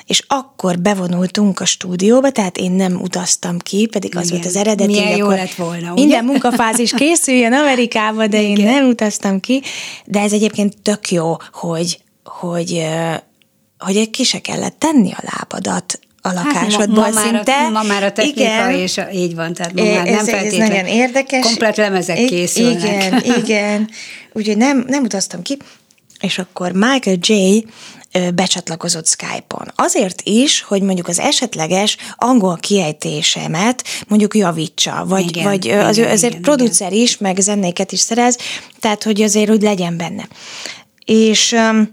és 0.05 0.23
akkor 0.27 0.79
bevonultunk 0.79 1.59
a 1.59 1.65
stúdióba, 1.65 2.31
tehát 2.31 2.57
én 2.57 2.71
nem 2.71 3.01
utaztam 3.01 3.57
ki, 3.57 3.87
pedig 3.91 4.15
az 4.15 4.25
Igen. 4.25 4.35
volt 4.35 4.47
az 4.49 4.55
eredeti. 4.55 4.91
Milyen 4.91 5.17
jó 5.17 5.29
lett 5.29 5.53
volna, 5.53 5.91
ugye? 5.91 6.03
Minden 6.03 6.25
munkafázis 6.25 6.91
készüljön 7.01 7.53
Amerikába, 7.53 8.27
de 8.27 8.41
Igen. 8.41 8.57
én 8.57 8.65
nem 8.65 8.87
utaztam 8.87 9.39
ki, 9.39 9.61
de 10.05 10.19
ez 10.19 10.33
egyébként 10.33 10.81
tök 10.81 11.11
jó, 11.11 11.35
hogy, 11.51 11.99
hogy, 12.23 12.85
hogy 13.77 13.97
egy 13.97 14.09
ki 14.09 14.23
se 14.23 14.39
kellett 14.39 14.79
tenni 14.79 15.11
a 15.11 15.23
lábadat 15.37 15.99
a 16.25 16.31
lakásodból 16.33 17.03
hát 17.03 17.13
ma, 17.13 17.19
ma 17.19 17.25
szinte. 17.27 17.51
Már 17.51 17.65
a, 17.65 17.69
ma 17.69 17.83
már 17.83 18.03
a 18.03 18.11
technika, 18.11 18.41
igen. 18.41 18.71
és 18.71 18.97
a, 18.97 19.11
így 19.11 19.35
van, 19.35 19.53
tehát 19.53 19.73
ma 19.73 19.83
már 19.83 20.07
ez, 20.07 20.25
nem 20.25 20.45
ez 20.45 20.53
nagyon 20.53 20.85
érdekes. 20.85 21.45
Komplet 21.45 21.77
lemezek 21.77 22.25
készülnek. 22.25 23.21
Igen, 23.23 23.37
igen. 23.43 23.89
Úgyhogy 24.33 24.57
nem, 24.57 24.85
nem 24.87 25.03
utaztam 25.03 25.41
ki 25.41 25.57
és 26.23 26.37
akkor 26.37 26.71
Michael 26.71 27.17
J. 27.19 27.33
becsatlakozott 28.33 29.07
Skype-on. 29.07 29.71
Azért 29.75 30.21
is, 30.21 30.61
hogy 30.61 30.81
mondjuk 30.81 31.07
az 31.07 31.19
esetleges 31.19 31.97
angol 32.15 32.57
kiejtésemet 32.57 33.83
mondjuk 34.07 34.35
javítsa, 34.35 35.05
vagy, 35.07 35.27
igen, 35.27 35.43
vagy 35.43 35.65
igen, 35.65 35.85
az, 35.85 35.97
azért 35.97 36.31
igen, 36.31 36.41
producer 36.41 36.91
igen. 36.91 37.03
is, 37.03 37.17
meg 37.17 37.37
zenéket 37.37 37.91
is 37.91 37.99
szerez, 37.99 38.37
tehát 38.79 39.03
hogy 39.03 39.21
azért 39.21 39.49
úgy 39.49 39.61
legyen 39.61 39.97
benne. 39.97 40.27
És 41.05 41.51
um, 41.51 41.89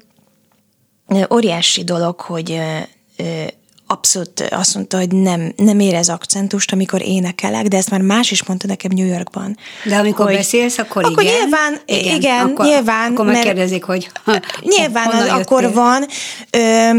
óriási 1.32 1.84
dolog, 1.84 2.20
hogy 2.20 2.50
uh, 2.50 3.46
abszolút 3.90 4.40
azt 4.50 4.74
mondta, 4.74 4.96
hogy 4.96 5.14
nem, 5.14 5.52
nem 5.56 5.80
érez 5.80 6.08
akcentust, 6.08 6.72
amikor 6.72 7.02
énekelek, 7.02 7.66
de 7.68 7.76
ezt 7.76 7.90
már 7.90 8.00
más 8.00 8.30
is 8.30 8.44
mondta 8.44 8.66
nekem 8.66 8.90
New 8.94 9.06
Yorkban. 9.06 9.56
De 9.84 9.96
amikor 9.96 10.26
hogy, 10.26 10.34
beszélsz, 10.34 10.78
akkor, 10.78 11.04
akkor 11.04 11.22
igen? 11.22 11.34
nyilván, 11.34 11.80
igen, 11.86 12.16
igen 12.16 12.46
akkor, 12.46 12.64
nyilván. 12.64 13.12
Akkor 13.12 13.24
megkérdezik, 13.24 13.84
hogy 13.84 14.10
Nyilván 14.76 15.06
az 15.06 15.14
jöttél? 15.14 15.34
akkor 15.34 15.72
van, 15.72 16.06
ö, 16.50 16.90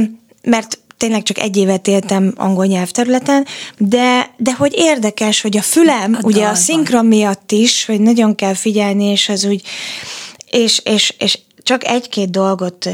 mert 0.43 0.79
tényleg 0.97 1.23
csak 1.23 1.37
egy 1.37 1.57
évet 1.57 1.87
éltem 1.87 2.33
angol 2.37 2.65
nyelvterületen, 2.65 3.45
de, 3.77 4.29
de 4.37 4.53
hogy 4.53 4.73
érdekes, 4.75 5.41
hogy 5.41 5.57
a 5.57 5.61
fülem, 5.61 6.13
a 6.13 6.19
ugye 6.23 6.35
dalban. 6.35 6.53
a 6.53 6.55
szinkron 6.55 7.05
miatt 7.05 7.51
is, 7.51 7.85
hogy 7.85 8.01
nagyon 8.01 8.35
kell 8.35 8.53
figyelni, 8.53 9.05
és 9.05 9.29
az 9.29 9.45
úgy, 9.45 9.61
és, 10.49 10.81
és, 10.83 11.13
és 11.17 11.39
csak 11.63 11.85
egy-két 11.85 12.29
dolgot 12.29 12.89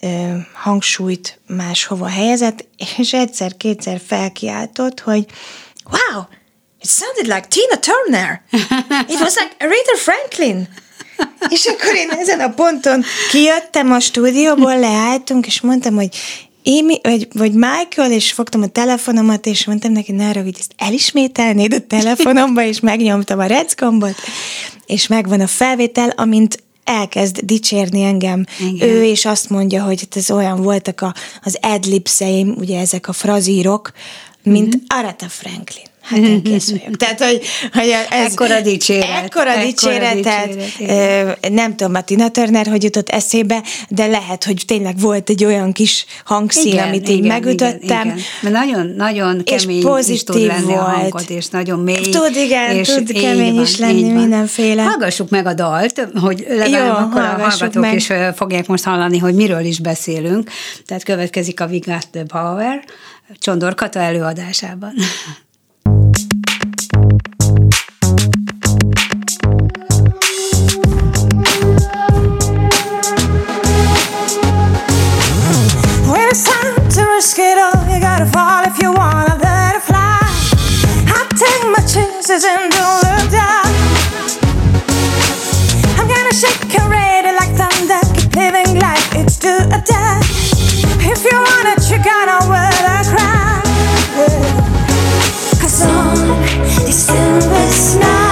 ö, 0.00 0.36
hangsúlyt 0.52 1.40
máshova 1.46 2.08
helyezett, 2.08 2.64
és 2.98 3.12
egyszer-kétszer 3.12 4.00
felkiáltott, 4.06 5.00
hogy 5.00 5.26
wow, 5.84 6.22
it 6.80 6.88
sounded 6.88 7.26
like 7.26 7.46
Tina 7.48 7.78
Turner. 7.78 8.42
It 9.08 9.20
was 9.20 9.34
like 9.34 9.54
Aretha 9.58 9.96
Franklin. 9.96 10.68
És 11.48 11.66
akkor 11.66 11.94
én 11.94 12.10
ezen 12.10 12.40
a 12.40 12.48
ponton 12.48 13.04
kijöttem 13.30 13.92
a 13.92 14.00
stúdióból, 14.00 14.78
leálltunk, 14.78 15.46
és 15.46 15.60
mondtam, 15.60 15.94
hogy 15.94 16.16
Amy, 16.64 17.00
vagy, 17.02 17.28
vagy 17.32 17.52
Michael, 17.52 18.12
és 18.12 18.32
fogtam 18.32 18.62
a 18.62 18.66
telefonomat, 18.66 19.46
és 19.46 19.66
mondtam 19.66 19.92
neki, 19.92 20.12
ne 20.12 20.28
arra, 20.28 20.42
hogy 20.42 20.56
ezt 20.58 20.74
elismételnéd 20.76 21.72
a 21.72 21.86
telefonomba, 21.86 22.62
és 22.62 22.80
megnyomtam 22.80 23.38
a 23.38 23.46
recgombot, 23.46 24.14
és 24.86 25.06
megvan 25.06 25.40
a 25.40 25.46
felvétel, 25.46 26.08
amint 26.08 26.62
elkezd 26.84 27.38
dicsérni 27.40 28.02
engem 28.02 28.44
Igen. 28.60 28.88
ő, 28.88 29.04
és 29.04 29.24
azt 29.24 29.50
mondja, 29.50 29.82
hogy 29.84 30.00
hát 30.00 30.16
ez 30.16 30.30
olyan 30.30 30.62
voltak 30.62 31.00
a, 31.00 31.14
az 31.42 31.58
adlibszeim, 31.60 32.54
ugye 32.58 32.78
ezek 32.80 33.08
a 33.08 33.12
frazírok, 33.12 33.92
mint 34.42 34.74
Mhm. 34.74 34.84
Aretha 34.88 35.28
Franklin. 35.28 35.84
Hát 36.10 36.18
én 36.18 36.42
kész 36.42 36.70
vagyok. 36.70 36.96
Tehát, 36.96 37.22
hogy, 37.22 37.40
hogy 37.72 37.88
ez... 38.10 38.32
Ekkora 38.32 38.60
dicséret. 38.60 39.24
Ekkora 39.24 39.50
Ekkora 39.50 39.64
dicséret, 39.64 40.14
dicséret, 40.14 41.50
nem 41.50 41.76
tudom, 41.76 41.94
a 41.94 42.00
Tina 42.00 42.28
Turner 42.30 42.66
hogy 42.66 42.82
jutott 42.82 43.08
eszébe, 43.08 43.62
de 43.88 44.06
lehet, 44.06 44.44
hogy 44.44 44.62
tényleg 44.66 44.98
volt 44.98 45.30
egy 45.30 45.44
olyan 45.44 45.72
kis 45.72 46.06
hangszín, 46.24 46.78
amit 46.78 47.08
így 47.08 47.22
megütöttem. 47.22 47.78
Igen, 47.82 48.06
igen. 48.06 48.18
Mert 48.42 48.54
nagyon, 48.54 48.86
nagyon 48.96 49.40
És 49.44 49.62
kemény 49.62 49.76
is 49.76 49.84
pozitív 49.84 50.24
tud 50.24 50.46
lenni 50.46 50.72
a 50.72 50.76
volt. 50.76 50.94
hangod, 50.94 51.24
és 51.28 51.48
nagyon 51.48 51.78
mély. 51.78 52.08
Tud, 52.08 52.36
igen, 52.36 52.76
és 52.76 52.88
tud 52.88 53.12
kemény 53.12 53.54
van, 53.54 53.62
is 53.62 53.78
lenni, 53.78 54.02
van. 54.02 54.12
mindenféle. 54.12 54.82
Hallgassuk 54.82 55.30
meg 55.30 55.46
a 55.46 55.54
dalt, 55.54 56.08
hogy 56.14 56.44
legalább 56.48 56.86
Jó, 56.86 57.04
akkor 57.04 57.20
a 57.20 57.48
hallgatók 57.48 57.82
meg. 57.82 57.94
is 57.94 58.12
fogják 58.34 58.66
most 58.66 58.84
hallani, 58.84 59.18
hogy 59.18 59.34
miről 59.34 59.64
is 59.64 59.80
beszélünk. 59.80 60.50
Tehát 60.86 61.02
következik 61.02 61.60
a 61.60 61.66
We 61.66 61.78
Got 61.86 62.08
the 62.10 62.24
Power, 62.24 62.84
Csondor 63.38 63.74
Kata 63.74 63.98
előadásában. 63.98 64.94
risk 77.20 77.38
it 77.38 77.58
all. 77.58 77.84
You 77.92 78.00
gotta 78.00 78.24
fall 78.24 78.64
if 78.64 78.80
you 78.80 78.90
wanna 78.94 79.36
let 79.44 79.76
it 79.76 79.82
fly. 79.82 80.20
I 81.16 81.20
take 81.44 81.64
my 81.74 81.82
chances 81.84 82.42
and 82.52 82.72
don't 82.72 83.00
look 83.04 83.26
down. 83.38 83.68
I'm 85.98 86.08
gonna 86.08 86.32
shake 86.32 86.74
and 86.80 86.88
rate 86.90 87.26
it 87.30 87.36
like 87.40 87.52
thunder. 87.60 88.00
Keep 88.16 88.36
living 88.36 88.72
like 88.86 89.08
it's 89.20 89.36
do 89.36 89.52
or 89.52 89.82
die. 89.84 90.22
If 91.12 91.20
you 91.28 91.36
want 91.48 91.66
it, 91.74 91.82
you 91.90 91.98
gotta 92.12 92.38
wear 92.48 92.72
a 92.96 93.00
crown. 93.12 93.62
Yeah. 94.16 95.60
Cause 95.60 95.82
on 95.82 96.16
December 96.86 98.00
night. 98.00 98.29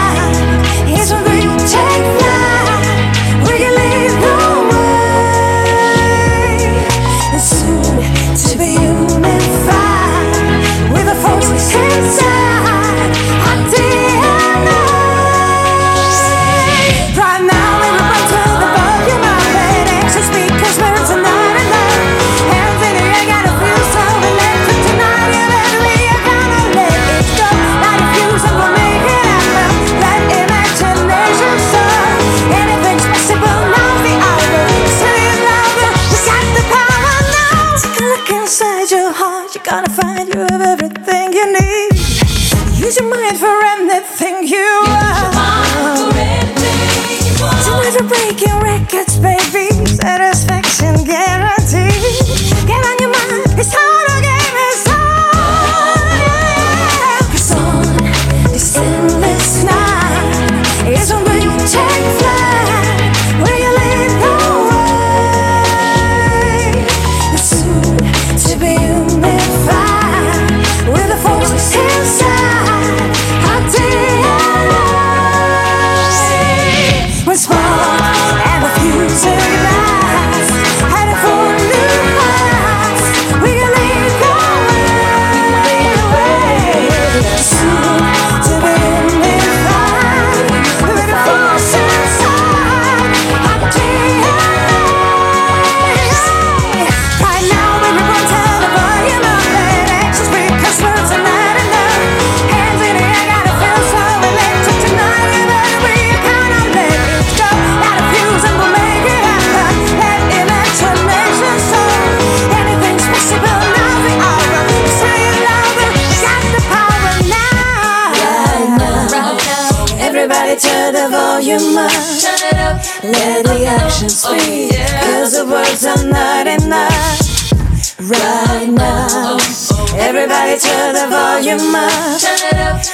Turn 130.58 130.94
the 130.94 131.06
volume 131.08 131.74
up. 131.74 132.20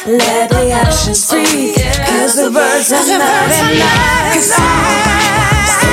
Let 0.07 0.51
the 0.51 0.71
action 0.71 1.15
speak 1.15 1.77
Cause 1.77 2.37
the 2.37 2.51
words 2.53 2.93
are 2.93 3.19
not 3.19 3.51
enough 3.73 4.37
It's 4.37 5.84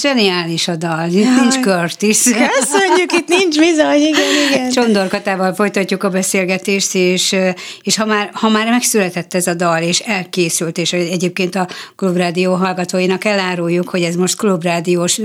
zseniális 0.00 0.68
a 0.68 0.76
dal, 0.76 1.08
itt 1.08 1.24
Jaj. 1.24 1.40
nincs 1.40 1.58
Curtis. 1.58 2.22
Köszönjük, 2.22 3.12
itt 3.12 3.28
nincs 3.28 3.58
bizony, 3.58 4.00
igen, 4.00 4.30
igen. 4.50 4.70
Csondorkatával 4.70 5.54
folytatjuk 5.54 6.02
a 6.02 6.08
beszélgetést, 6.08 6.94
és, 6.94 7.36
és 7.82 7.96
ha, 7.96 8.04
már, 8.04 8.30
ha 8.32 8.48
már 8.48 8.66
megszületett 8.70 9.34
ez 9.34 9.46
a 9.46 9.54
dal, 9.54 9.82
és 9.82 9.98
elkészült, 9.98 10.78
és 10.78 10.92
egyébként 10.92 11.54
a 11.54 11.68
Klubrádió 11.96 12.54
hallgatóinak 12.54 13.24
eláruljuk, 13.24 13.88
hogy 13.88 14.02
ez 14.02 14.14
most 14.14 14.36
Klubrádiós 14.36 15.20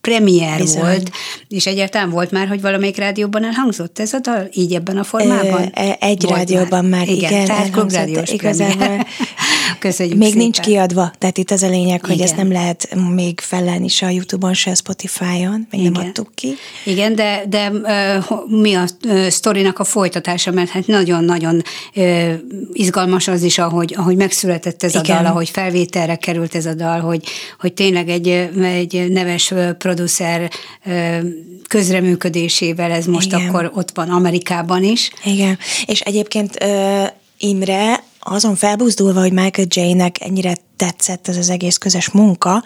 premier 0.00 0.58
Bizony. 0.58 0.80
volt, 0.80 1.10
és 1.48 1.66
egyáltalán 1.66 2.10
volt 2.10 2.30
már, 2.30 2.48
hogy 2.48 2.60
valamelyik 2.60 2.96
rádióban 2.96 3.44
elhangzott 3.44 3.98
ez 3.98 4.12
a 4.12 4.18
dal, 4.18 4.48
így 4.52 4.74
ebben 4.74 4.96
a 4.96 5.04
formában? 5.04 5.72
Ö, 5.76 5.90
egy 6.00 6.22
volt 6.22 6.36
rádióban 6.36 6.84
már, 6.84 6.98
már 6.98 7.08
igen, 7.08 7.30
igen 7.30 7.44
tehát 7.44 7.70
klubrádiós 7.70 8.30
igazából. 8.30 9.06
Köszönjük 9.78 10.18
Még 10.18 10.28
szépen. 10.28 10.42
nincs 10.42 10.60
kiadva, 10.60 11.12
tehát 11.18 11.38
itt 11.38 11.50
az 11.50 11.62
a 11.62 11.68
lényeg, 11.68 12.00
hogy 12.00 12.14
igen. 12.14 12.26
ezt 12.26 12.36
nem 12.36 12.52
lehet 12.52 12.96
még 13.14 13.40
fellelni 13.40 13.88
se 13.88 14.06
a 14.06 14.08
Youtube-on, 14.08 14.54
se 14.54 14.70
a 14.70 14.74
Spotify-on, 14.74 15.66
még 15.70 15.80
igen. 15.80 15.92
nem 15.92 16.06
adtuk 16.06 16.34
ki. 16.34 16.54
Igen, 16.84 17.14
de, 17.14 17.44
de 17.48 17.72
mi 18.46 18.74
a 18.74 18.84
sztorinak 19.28 19.78
a 19.78 19.84
folytatása, 19.84 20.50
mert 20.50 20.70
hát 20.70 20.86
nagyon-nagyon 20.86 21.62
izgalmas 22.72 23.28
az 23.28 23.42
is, 23.42 23.58
ahogy, 23.58 23.94
ahogy 23.96 24.16
megszületett 24.16 24.82
ez 24.82 24.94
igen. 24.94 25.16
a 25.16 25.22
dal, 25.22 25.30
ahogy 25.30 25.48
felvételre 25.48 26.16
került 26.16 26.54
ez 26.54 26.66
a 26.66 26.74
dal, 26.74 27.00
hogy, 27.00 27.24
hogy 27.60 27.72
tényleg 27.72 28.08
egy, 28.08 28.28
egy 28.62 29.08
neves 29.10 29.52
producer 29.78 30.50
közreműködésével 31.68 32.90
ez 32.90 33.06
most 33.06 33.26
Igen. 33.26 33.48
akkor 33.48 33.70
ott 33.74 33.90
van 33.94 34.08
Amerikában 34.08 34.84
is. 34.84 35.10
Igen, 35.24 35.58
és 35.86 36.00
egyébként 36.00 36.58
Imre 37.38 38.04
azon 38.20 38.56
felbuzdulva, 38.56 39.20
hogy 39.20 39.32
Michael 39.32 39.66
J-nek 39.70 40.20
ennyire 40.20 40.56
tetszett 40.76 41.28
ez 41.28 41.36
az 41.36 41.50
egész 41.50 41.76
közös 41.76 42.10
munka, 42.10 42.62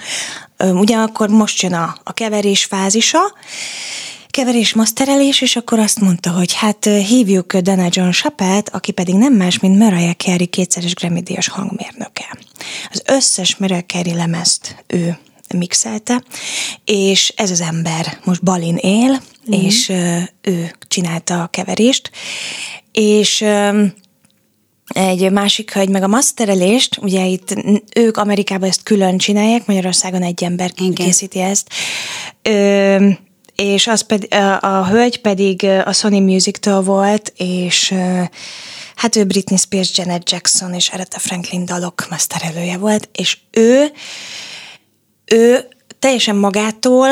ugyanakkor 0.58 1.28
most 1.28 1.62
jön 1.62 1.72
a, 1.72 1.96
a 2.02 2.12
keverés 2.12 2.64
fázisa, 2.64 3.18
keverés 4.28 4.74
maszterelés, 4.74 5.40
és 5.40 5.56
akkor 5.56 5.78
azt 5.78 6.00
mondta, 6.00 6.30
hogy 6.30 6.52
hát 6.52 6.84
hívjuk 6.84 7.56
Dana 7.56 7.88
John 7.90 8.10
Chappell-t, 8.10 8.68
aki 8.68 8.92
pedig 8.92 9.14
nem 9.14 9.32
más, 9.32 9.58
mint 9.58 9.78
Mariah 9.78 10.14
Carey 10.14 10.46
kétszeres 10.46 10.94
Grammy-díjas 10.94 11.48
hangmérnöke. 11.48 12.38
Az 12.90 13.02
összes 13.06 13.56
Mariah 13.56 13.86
Carey 13.86 14.14
lemezt 14.14 14.84
ő 14.86 15.18
mixelte, 15.54 16.22
és 16.84 17.32
ez 17.36 17.50
az 17.50 17.60
ember 17.60 18.18
most 18.24 18.42
Balin 18.42 18.76
él, 18.76 19.10
mm. 19.10 19.52
és 19.52 19.88
ő 20.40 20.74
csinálta 20.88 21.42
a 21.42 21.46
keverést, 21.46 22.10
és 22.92 23.44
egy 24.86 25.30
másik 25.30 25.72
hölgy 25.72 25.88
meg 25.88 26.02
a 26.02 26.08
masterelést, 26.08 26.98
ugye 27.02 27.24
itt 27.24 27.54
ők 27.94 28.16
Amerikában 28.16 28.68
ezt 28.68 28.82
külön 28.82 29.18
csinálják, 29.18 29.66
Magyarországon 29.66 30.22
egy 30.22 30.44
ember 30.44 30.70
Igen. 30.76 30.94
készíti 30.94 31.40
ezt, 31.40 31.68
Ö, 32.42 33.08
és 33.54 33.86
az 33.86 34.00
pedig, 34.00 34.34
a, 34.34 34.60
a 34.60 34.86
hölgy 34.86 35.20
pedig 35.20 35.64
a 35.84 35.92
Sony 35.92 36.22
Music-től 36.22 36.80
volt, 36.82 37.32
és 37.36 37.94
hát 38.96 39.16
ő 39.16 39.24
Britney 39.24 39.58
Spears, 39.58 39.98
Janet 39.98 40.30
Jackson 40.30 40.74
és 40.74 40.88
Aretha 40.88 41.18
Franklin 41.18 41.64
dalok 41.64 42.06
masterelője 42.10 42.76
volt, 42.76 43.08
és 43.12 43.38
ő 43.50 43.92
ő 45.24 45.68
teljesen 45.98 46.36
magától 46.36 47.08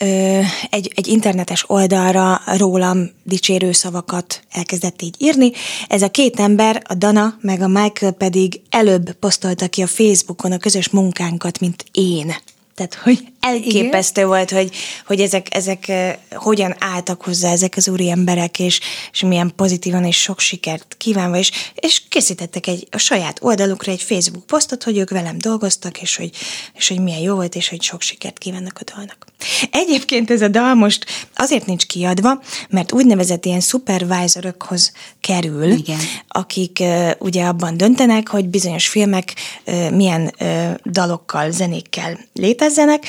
ö, 0.00 0.40
egy, 0.70 0.92
egy 0.94 1.06
internetes 1.06 1.64
oldalra 1.66 2.40
rólam 2.56 3.10
dicsérő 3.22 3.72
szavakat 3.72 4.42
elkezdett 4.50 5.02
így 5.02 5.14
írni. 5.18 5.52
Ez 5.88 6.02
a 6.02 6.10
két 6.10 6.40
ember, 6.40 6.82
a 6.88 6.94
Dana 6.94 7.38
meg 7.40 7.60
a 7.60 7.68
Michael 7.68 8.12
pedig 8.12 8.60
előbb 8.70 9.12
posztolta 9.12 9.68
ki 9.68 9.82
a 9.82 9.86
Facebookon 9.86 10.52
a 10.52 10.58
közös 10.58 10.88
munkánkat, 10.88 11.60
mint 11.60 11.84
én. 11.92 12.34
Tehát, 12.74 12.94
hogy 12.94 13.24
elképesztő 13.44 14.20
Igen. 14.20 14.32
volt, 14.32 14.50
hogy, 14.50 14.70
hogy 15.06 15.20
ezek, 15.20 15.54
ezek 15.54 15.92
hogyan 16.30 16.74
álltak 16.78 17.22
hozzá 17.22 17.50
ezek 17.50 17.74
az 17.76 17.88
úri 17.88 18.10
emberek, 18.10 18.58
és, 18.58 18.80
és 19.12 19.20
milyen 19.20 19.52
pozitívan 19.56 20.04
és 20.04 20.20
sok 20.20 20.40
sikert 20.40 20.94
kívánva, 20.98 21.36
és, 21.36 21.50
és 21.74 22.02
készítettek 22.08 22.66
egy 22.66 22.86
a 22.90 22.98
saját 22.98 23.38
oldalukra 23.42 23.92
egy 23.92 24.02
Facebook 24.02 24.46
posztot, 24.46 24.82
hogy 24.82 24.98
ők 24.98 25.10
velem 25.10 25.38
dolgoztak, 25.38 26.02
és 26.02 26.16
hogy, 26.16 26.30
és 26.74 26.88
hogy 26.88 27.00
milyen 27.00 27.20
jó 27.20 27.34
volt, 27.34 27.54
és 27.54 27.68
hogy 27.68 27.82
sok 27.82 28.02
sikert 28.02 28.38
kívánnak 28.38 28.78
a 28.80 28.92
dalnak. 28.94 29.26
Egyébként 29.70 30.30
ez 30.30 30.42
a 30.42 30.48
dal 30.48 30.74
most 30.74 31.04
azért 31.34 31.66
nincs 31.66 31.86
kiadva, 31.86 32.40
mert 32.68 32.92
úgynevezett 32.92 33.44
ilyen 33.44 33.60
supervisorokhoz 33.60 34.92
kerül, 35.20 35.70
Igen. 35.70 35.98
akik 36.28 36.78
uh, 36.80 37.10
ugye 37.18 37.44
abban 37.44 37.76
döntenek, 37.76 38.28
hogy 38.28 38.48
bizonyos 38.48 38.88
filmek 38.88 39.34
uh, 39.66 39.90
milyen 39.90 40.34
uh, 40.40 40.74
dalokkal, 40.84 41.50
zenékkel 41.50 42.18
létezzenek, 42.32 43.06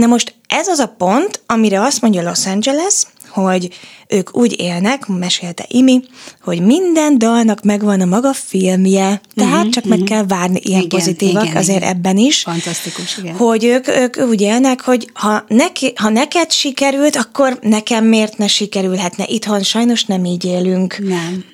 Na 0.00 0.06
most 0.06 0.34
ez 0.48 0.68
az 0.68 0.78
a 0.78 0.94
pont, 0.98 1.42
amire 1.46 1.80
azt 1.80 2.00
mondja 2.00 2.22
Los 2.22 2.46
Angeles, 2.46 3.02
hogy 3.28 3.68
ők 4.08 4.36
úgy 4.36 4.60
élnek, 4.60 5.06
mesélte 5.06 5.64
Imi, 5.68 6.02
hogy 6.42 6.60
minden 6.60 7.18
dalnak 7.18 7.62
megvan 7.62 8.00
a 8.00 8.04
maga 8.04 8.32
filmje, 8.32 9.20
tehát 9.34 9.54
uh-huh, 9.54 9.70
csak 9.70 9.84
uh-huh. 9.84 9.88
meg 9.88 9.98
mhm. 9.98 10.08
kell 10.08 10.26
várni 10.26 10.60
ilyen 10.62 10.80
igen, 10.80 10.98
pozitívak 10.98 11.44
igen, 11.44 11.56
azért 11.56 11.80
igen. 11.82 11.88
ebben 11.88 12.16
is. 12.16 12.42
Fantasztikus, 12.42 13.18
igen. 13.18 13.34
Hogy 13.34 13.64
ők, 13.64 13.88
ők 13.88 14.16
úgy 14.16 14.40
élnek, 14.40 14.80
hogy 14.80 15.10
ha, 15.14 15.44
neki, 15.48 15.92
ha 15.96 16.08
neked 16.08 16.50
sikerült, 16.50 17.16
akkor 17.16 17.58
nekem 17.60 18.04
miért 18.04 18.38
ne 18.38 18.46
sikerülhetne? 18.46 19.24
Itthon 19.26 19.62
sajnos 19.62 20.04
nem 20.04 20.24
így 20.24 20.44
élünk. 20.44 20.98
Nem 20.98 21.44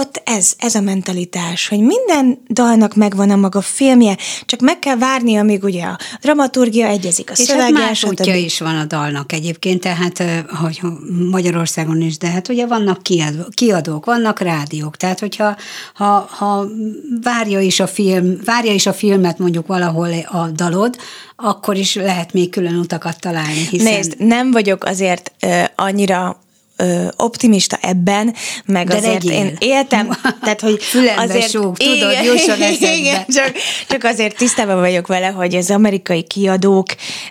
ott, 0.00 0.22
ez, 0.24 0.52
ez 0.58 0.74
a 0.74 0.80
mentalitás, 0.80 1.68
hogy 1.68 1.80
minden 1.80 2.42
dalnak 2.48 2.94
megvan 2.94 3.30
a 3.30 3.36
maga 3.36 3.60
filmje, 3.60 4.16
csak 4.46 4.60
meg 4.60 4.78
kell 4.78 4.96
várni, 4.96 5.36
amíg 5.36 5.64
ugye 5.64 5.84
a 5.84 5.98
dramaturgia 6.20 6.86
egyezik 6.86 7.30
a 7.30 7.32
És 7.36 7.38
szöveggel. 7.38 7.72
Hát 7.72 7.86
más 7.86 8.04
útja 8.04 8.34
is 8.34 8.58
van 8.58 8.76
a 8.76 8.84
dalnak 8.84 9.32
egyébként, 9.32 9.80
tehát 9.80 10.22
hogy 10.60 10.80
Magyarországon 11.30 12.00
is, 12.00 12.18
de 12.18 12.28
hát 12.28 12.48
ugye 12.48 12.66
vannak 12.66 13.02
kiadó, 13.02 13.42
kiadók, 13.54 14.04
vannak 14.04 14.40
rádiók, 14.40 14.96
tehát 14.96 15.18
hogyha 15.18 15.56
ha, 15.94 16.28
ha 16.30 16.66
várja, 17.22 17.60
is 17.60 17.80
a 17.80 17.86
film, 17.86 18.36
várja 18.44 18.72
is 18.72 18.86
a 18.86 18.92
filmet 18.92 19.38
mondjuk 19.38 19.66
valahol 19.66 20.08
a 20.26 20.48
dalod, 20.48 20.96
akkor 21.36 21.76
is 21.76 21.94
lehet 21.94 22.32
még 22.32 22.50
külön 22.50 22.76
utakat 22.76 23.20
találni. 23.20 23.66
Hiszen... 23.70 23.92
Nézd, 23.92 24.14
nem 24.18 24.50
vagyok 24.50 24.84
azért 24.84 25.32
uh, 25.46 25.64
annyira 25.74 26.40
ö, 26.80 27.08
optimista 27.16 27.78
ebben, 27.80 28.34
meg 28.64 28.88
De 28.88 28.96
azért 28.96 29.24
legyél. 29.24 29.44
én 29.44 29.56
éltem, 29.58 30.08
tehát 30.42 30.60
hogy 30.60 30.82
Fülembe 30.82 31.22
azért... 31.22 31.50
Súg, 31.50 31.76
tudod, 31.76 31.96
igen, 31.96 32.24
jusson 32.24 32.56
igen, 32.98 33.24
csak, 33.28 33.52
csak 33.88 34.04
azért 34.04 34.36
tisztában 34.36 34.78
vagyok 34.78 35.06
vele, 35.06 35.26
hogy 35.26 35.54
az 35.54 35.70
amerikai 35.70 36.22
kiadók 36.22 36.86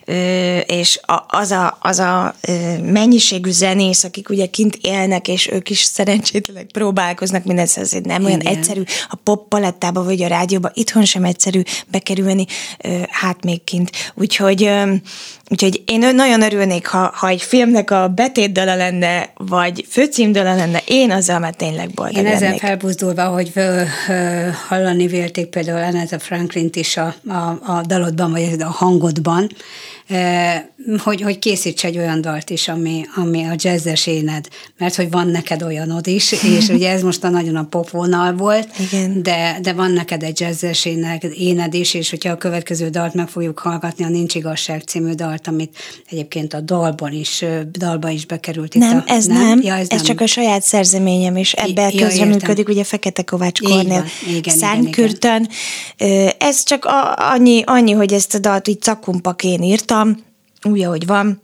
ö, 0.06 0.58
és 0.58 1.00
a, 1.02 1.26
az 1.28 1.52
a, 1.52 1.78
az 1.82 2.00
a 2.00 2.36
ö, 2.48 2.78
mennyiségű 2.84 3.52
zenész, 3.52 4.04
akik 4.04 4.30
ugye 4.30 4.46
kint 4.46 4.78
élnek, 4.82 5.28
és 5.28 5.50
ők 5.52 5.70
is 5.70 5.80
szerencsétlenek 5.80 6.66
próbálkoznak, 6.72 7.44
mindez 7.44 7.78
azért 7.78 8.06
nem 8.06 8.22
igen. 8.22 8.26
olyan 8.26 8.58
egyszerű 8.58 8.84
a 9.10 9.16
pop 9.16 9.48
palettába 9.48 10.04
vagy 10.04 10.22
a 10.22 10.28
rádióba, 10.28 10.72
itthon 10.74 11.06
sem 11.06 11.24
egyszerű 11.24 11.62
bekerülni, 11.88 12.46
ö, 12.84 12.98
hát 13.10 13.44
még 13.44 13.64
kint. 13.64 13.92
Úgyhogy 14.16 14.64
ö, 14.64 14.94
Úgyhogy 15.52 15.84
én 15.86 16.16
nagyon 16.16 16.42
örülnék, 16.42 16.88
ha, 16.88 17.12
ha 17.16 17.28
egy 17.28 17.42
filmnek 17.42 17.92
a 17.92 18.08
betétdala 18.08 18.76
lenne, 18.76 19.30
vagy 19.38 19.86
főcímdala 19.90 20.56
lenne, 20.56 20.82
én 20.86 21.12
azzal 21.12 21.40
már 21.40 21.54
tényleg 21.54 21.90
boldog 21.90 22.18
Én 22.18 22.26
ezen 22.26 22.58
felbuzdulva, 22.58 23.26
hogy 23.26 23.54
hallani 24.68 25.08
vélték 25.08 25.46
például 25.46 25.84
Annette 25.84 26.20
Franklin-t 26.20 26.76
is 26.76 26.98
a, 26.98 27.16
a, 27.28 27.72
a 27.72 27.82
dalodban, 27.88 28.32
vagy 28.32 28.56
a 28.60 28.66
hangodban, 28.66 29.50
hogy, 31.04 31.22
hogy 31.22 31.40
készíts 31.40 31.84
egy 31.84 31.98
olyan 31.98 32.22
dalt 32.22 32.50
is, 32.50 32.68
ami, 32.68 33.06
ami 33.16 33.44
a 33.44 33.56
jazzes 33.56 34.08
éned, 34.08 34.48
mert 34.78 34.96
hogy 34.96 35.10
van 35.10 35.28
neked 35.28 35.62
olyanod 35.62 36.08
is, 36.08 36.32
és 36.32 36.68
ugye 36.76 36.90
ez 36.90 37.02
most 37.02 37.24
a 37.24 37.30
nagyon 37.30 37.56
a 37.56 37.64
popvonal 37.64 38.34
volt, 38.34 38.68
Igen. 38.80 39.24
De, 39.24 39.60
de 39.62 39.74
van 39.74 39.92
neked 39.92 40.24
egy 40.24 40.40
jazzes 40.40 40.86
éned, 40.86 41.24
éned 41.34 41.74
is, 41.74 41.94
és 41.94 42.10
hogyha 42.10 42.32
a 42.32 42.38
következő 42.38 42.90
dalt 42.90 43.14
meg 43.14 43.28
fogjuk 43.28 43.60
hallgatni, 43.60 44.04
a 44.04 44.10
Nincs 44.10 44.36
igazság 44.36 44.82
című 44.82 45.14
dalt, 45.14 45.48
amit 45.48 45.78
egyébként 46.10 46.54
a 46.54 46.62
dalban 46.62 47.12
is, 47.12 47.46
dalba 47.72 48.10
is 48.10 48.26
bekerült. 48.26 48.74
Nem, 48.74 48.98
itt 48.98 49.10
a, 49.10 49.12
ez 49.12 49.26
nem, 49.26 49.38
nem. 49.38 49.62
Ja, 49.62 49.74
ez, 49.74 49.88
ez 49.90 49.98
nem. 49.98 50.06
csak 50.06 50.22
a 50.22 50.26
saját 50.26 50.64
szerzeményem, 50.64 51.36
és 51.36 51.54
ebben 51.54 51.92
ja, 51.94 52.06
közreműködik 52.06 52.70
ugye 52.70 52.84
Fekete 52.84 53.24
Kovács 53.24 53.62
Kornél 53.62 54.06
Szánkürtön. 54.46 55.50
Ez 56.38 56.64
csak 56.64 56.86
a, 56.86 57.32
annyi, 57.32 57.64
annyi, 57.66 57.92
hogy 57.92 58.14
ezt 58.14 58.36
a 58.36 58.40
dalt 58.40 58.68
így 58.68 58.82
cakumpakén 58.82 59.62
írtam, 59.62 60.28
úgy, 60.64 60.84
ahogy 60.84 61.06
van, 61.06 61.42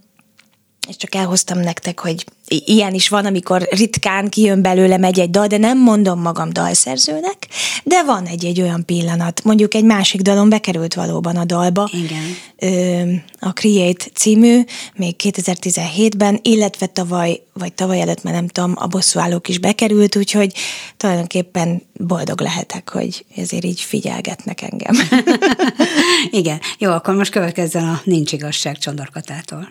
és 0.88 0.96
csak 0.96 1.16
elhoztam 1.16 1.60
nektek, 1.60 2.00
hogy 2.00 2.26
ilyen 2.48 2.94
is 2.94 3.10
van, 3.10 3.26
amikor 3.26 3.68
ritkán 3.72 4.30
kijön 4.30 4.62
belőlem 4.62 5.04
egy-egy 5.04 5.30
dal, 5.30 5.48
de 5.48 5.58
nem 5.58 5.80
mondom 5.80 6.22
magam 6.22 6.54
dalszerzőnek, 6.54 7.48
de 7.84 8.04
van 8.04 8.26
egy-egy 8.26 8.62
olyan 8.62 8.86
pillanat. 8.86 9.44
Mondjuk 9.44 9.74
egy 9.74 9.84
másik 9.84 10.22
dalon 10.22 10.50
bekerült 10.50 10.94
valóban 10.94 11.36
a 11.36 11.46
dalba. 11.46 11.90
Igen. 11.92 13.24
a 13.40 13.50
Create 13.50 14.06
című, 14.14 14.62
még 14.96 15.16
2017-ben, 15.24 16.40
illetve 16.42 16.86
tavaly, 16.86 17.42
vagy 17.54 17.74
tavaly 17.74 18.02
előtt, 18.02 18.24
mert 18.24 18.36
nem 18.36 18.48
tudom, 18.48 18.74
a 18.76 18.88
bosszúállók 18.88 19.48
is 19.48 19.60
bekerült, 19.60 20.16
úgyhogy 20.16 20.54
tulajdonképpen 20.98 21.82
boldog 21.94 22.42
lehetek, 22.42 22.90
hogy 22.90 23.26
ezért 23.36 23.64
így 23.64 23.82
figyelgetnek 23.82 24.62
engem. 24.62 24.96
Igen. 26.32 26.60
Jó, 26.78 26.92
akkor 26.92 27.16
most 27.16 27.32
következzen 27.32 27.84
a 27.88 28.02
Nincs 28.04 28.32
igazság 28.32 28.78
Csondorkatától. 28.78 29.70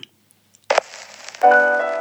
Igen, 1.44 1.93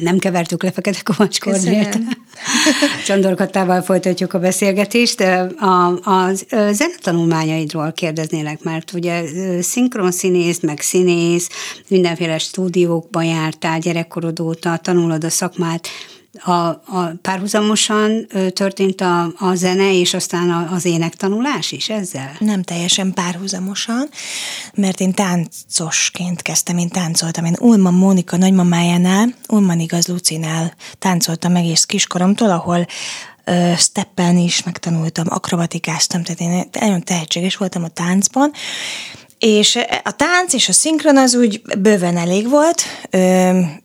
nem 0.00 0.18
kevertük 0.18 0.62
le 0.62 0.70
Fekete 0.70 1.00
Kovács 1.02 1.40
Kornélt. 1.40 1.98
Csandorkatával 3.06 3.82
folytatjuk 3.82 4.32
a 4.32 4.38
beszélgetést. 4.38 5.20
A, 5.20 5.86
a, 5.86 6.30
zenetanulmányaidról 6.72 7.92
kérdeznélek, 7.92 8.62
mert 8.62 8.92
ugye 8.92 9.22
színész, 10.10 10.60
meg 10.60 10.80
színész, 10.80 11.48
mindenféle 11.88 12.38
stúdiókban 12.38 13.24
jártál 13.24 13.78
gyerekkorod 13.78 14.40
óta, 14.40 14.76
tanulod 14.76 15.24
a 15.24 15.30
szakmát, 15.30 15.88
a, 16.46 16.68
a 16.68 17.12
párhuzamosan 17.22 18.26
történt 18.52 19.00
a, 19.00 19.32
a 19.38 19.54
zene, 19.54 19.98
és 19.98 20.14
aztán 20.14 20.50
a, 20.50 20.72
az 20.72 20.84
énektanulás 20.84 21.72
is 21.72 21.88
ezzel? 21.88 22.36
Nem 22.38 22.62
teljesen 22.62 23.12
párhuzamosan, 23.12 24.08
mert 24.74 25.00
én 25.00 25.12
táncosként 25.12 26.42
kezdtem, 26.42 26.78
én 26.78 26.88
táncoltam. 26.88 27.44
Én 27.44 27.56
Ulman 27.60 27.94
Mónika 27.94 28.36
nagymamájánál, 28.36 29.34
Ulman 29.48 29.80
igaz 29.80 30.06
Lucinál 30.06 30.74
táncoltam 30.98 31.56
egész 31.56 31.84
kiskoromtól, 31.84 32.50
ahol 32.50 32.86
steppen 33.76 34.36
is 34.36 34.62
megtanultam, 34.62 35.24
akrobatikáztam, 35.28 36.22
tehát 36.22 36.40
én 36.40 36.68
nagyon 36.80 37.02
tehetséges 37.02 37.56
voltam 37.56 37.84
a 37.84 37.88
táncban, 37.88 38.52
és 39.38 39.78
a 40.02 40.16
tánc 40.16 40.52
és 40.52 40.68
a 40.68 40.72
szinkron 40.72 41.16
az 41.16 41.34
úgy 41.34 41.62
bőven 41.78 42.16
elég 42.16 42.48
volt, 42.48 42.82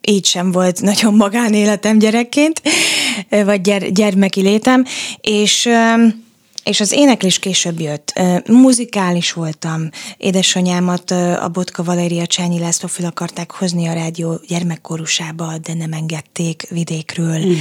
így 0.02 0.26
sem 0.26 0.52
volt 0.52 0.82
nagyon 0.92 1.14
magánéletem 1.14 1.98
gyerekként, 1.98 2.62
vagy 3.30 3.92
gyermeki 3.94 4.42
létem, 4.42 4.86
és 5.22 5.70
és 6.64 6.80
az 6.80 6.92
éneklés 6.92 7.40
később 7.40 7.80
jött. 7.80 8.14
Muzikális 8.48 9.34
voltam. 9.34 9.90
Édesanyámat 10.18 11.12
a 11.42 11.50
Botka 11.54 11.84
Valéria 11.84 12.26
Csányi 12.26 12.60
László 12.60 12.88
fel 12.88 13.06
akarták 13.06 13.52
hozni 13.52 13.88
a 13.88 13.94
rádió 13.94 14.40
gyermekkorusába, 14.48 15.58
de 15.58 15.74
nem 15.74 15.94
engedték 15.94 16.68
vidékről. 16.70 17.38
Uh-huh. 17.38 17.56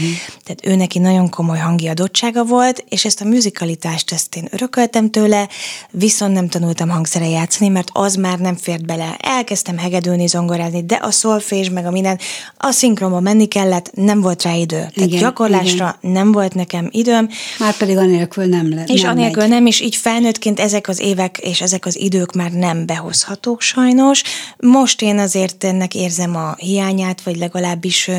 Tehát 0.45 0.61
ő 0.67 0.77
neki 0.77 0.99
nagyon 0.99 1.29
komoly 1.29 1.59
hangi 1.59 1.89
adottsága 1.89 2.45
volt, 2.45 2.85
és 2.89 3.05
ezt 3.05 3.21
a 3.21 3.25
muzikalitást 3.25 4.13
ezt 4.13 4.37
én 4.37 4.49
örököltem 4.51 5.11
tőle, 5.11 5.49
viszont 5.91 6.33
nem 6.33 6.49
tanultam 6.49 6.89
hangszere 6.89 7.29
játszani, 7.29 7.71
mert 7.71 7.89
az 7.93 8.15
már 8.15 8.39
nem 8.39 8.57
fért 8.57 8.87
bele. 8.87 9.17
Elkezdtem 9.19 9.79
hegedülni, 9.79 10.27
zongorázni, 10.27 10.85
de 10.85 10.99
a 11.03 11.11
szolfés, 11.11 11.71
meg 11.71 11.87
a 11.87 11.91
minden, 11.91 12.19
a 12.57 12.71
szinkronba 12.71 13.21
menni 13.21 13.47
kellett, 13.47 13.91
nem 13.95 14.21
volt 14.21 14.43
rá 14.43 14.55
idő. 14.55 14.77
Tehát 14.77 14.97
Igen, 14.97 15.21
gyakorlásra 15.21 15.99
nem 16.01 16.33
volt 16.33 16.55
nekem 16.55 16.89
időm. 16.91 17.29
Már 17.59 17.77
pedig 17.77 17.97
anélkül 17.97 18.45
nem 18.45 18.69
lehet. 18.69 18.89
És 18.93 19.01
nem 19.01 19.11
anélkül 19.11 19.43
megy. 19.43 19.51
nem, 19.51 19.67
és 19.67 19.81
így 19.81 19.97
felnőttként 19.97 20.61
ezek 20.61 20.89
az 20.89 21.01
évek 21.01 21.39
és 21.39 21.61
ezek 21.61 21.87
az 21.87 21.99
idők 21.99 22.33
már 22.33 22.51
nem 22.51 22.87
behozhatók 22.87 23.61
sajnos. 23.61 24.23
Most 24.57 25.03
én 25.03 25.19
azért 25.19 25.65
ennek 25.65 25.95
érzem 25.95 26.37
a 26.37 26.55
hiányát, 26.59 27.23
vagy 27.23 27.37
legalábbis 27.37 28.11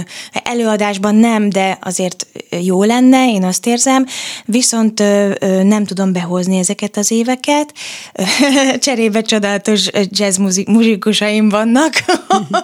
előadásban 0.44 1.16
nem, 1.16 1.50
de 1.50 1.78
azért 1.82 2.28
jó 2.62 2.84
lenne, 2.84 3.30
én 3.30 3.44
azt 3.44 3.66
érzem, 3.66 4.06
viszont 4.46 5.00
nem 5.64 5.86
tudom 5.86 6.14
behozni 6.14 6.58
ezeket 6.58 6.98
az 6.98 7.12
éveket. 7.12 7.74
Cserébe 8.80 9.22
csodálatos 9.22 9.90
jazz 10.10 10.38
muzsikusaim 10.66 11.50
vannak, 11.50 11.94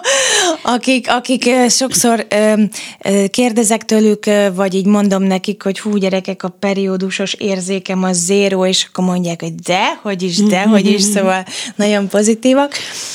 akik, 0.62 1.10
akik 1.10 1.50
sokszor 1.68 2.26
kérdezek 3.30 3.84
tőlük, 3.84 4.24
vagy 4.54 4.74
így 4.74 4.86
mondom 4.86 5.22
nekik, 5.22 5.62
hogy 5.62 5.80
hú, 5.80 5.96
gyerekek, 5.96 6.42
a 6.42 6.48
periódusos 6.48 7.34
érzékem 7.34 7.97
az 8.04 8.18
zéró, 8.18 8.66
és 8.66 8.86
akkor 8.88 9.04
mondják, 9.04 9.42
hogy 9.42 9.54
de, 9.54 9.98
hogy 10.02 10.22
is, 10.22 10.36
de, 10.36 10.62
hogy 10.62 10.86
is, 10.86 11.02
szóval 11.14 11.44
nagyon 11.76 12.08
pozitívak. 12.08 12.72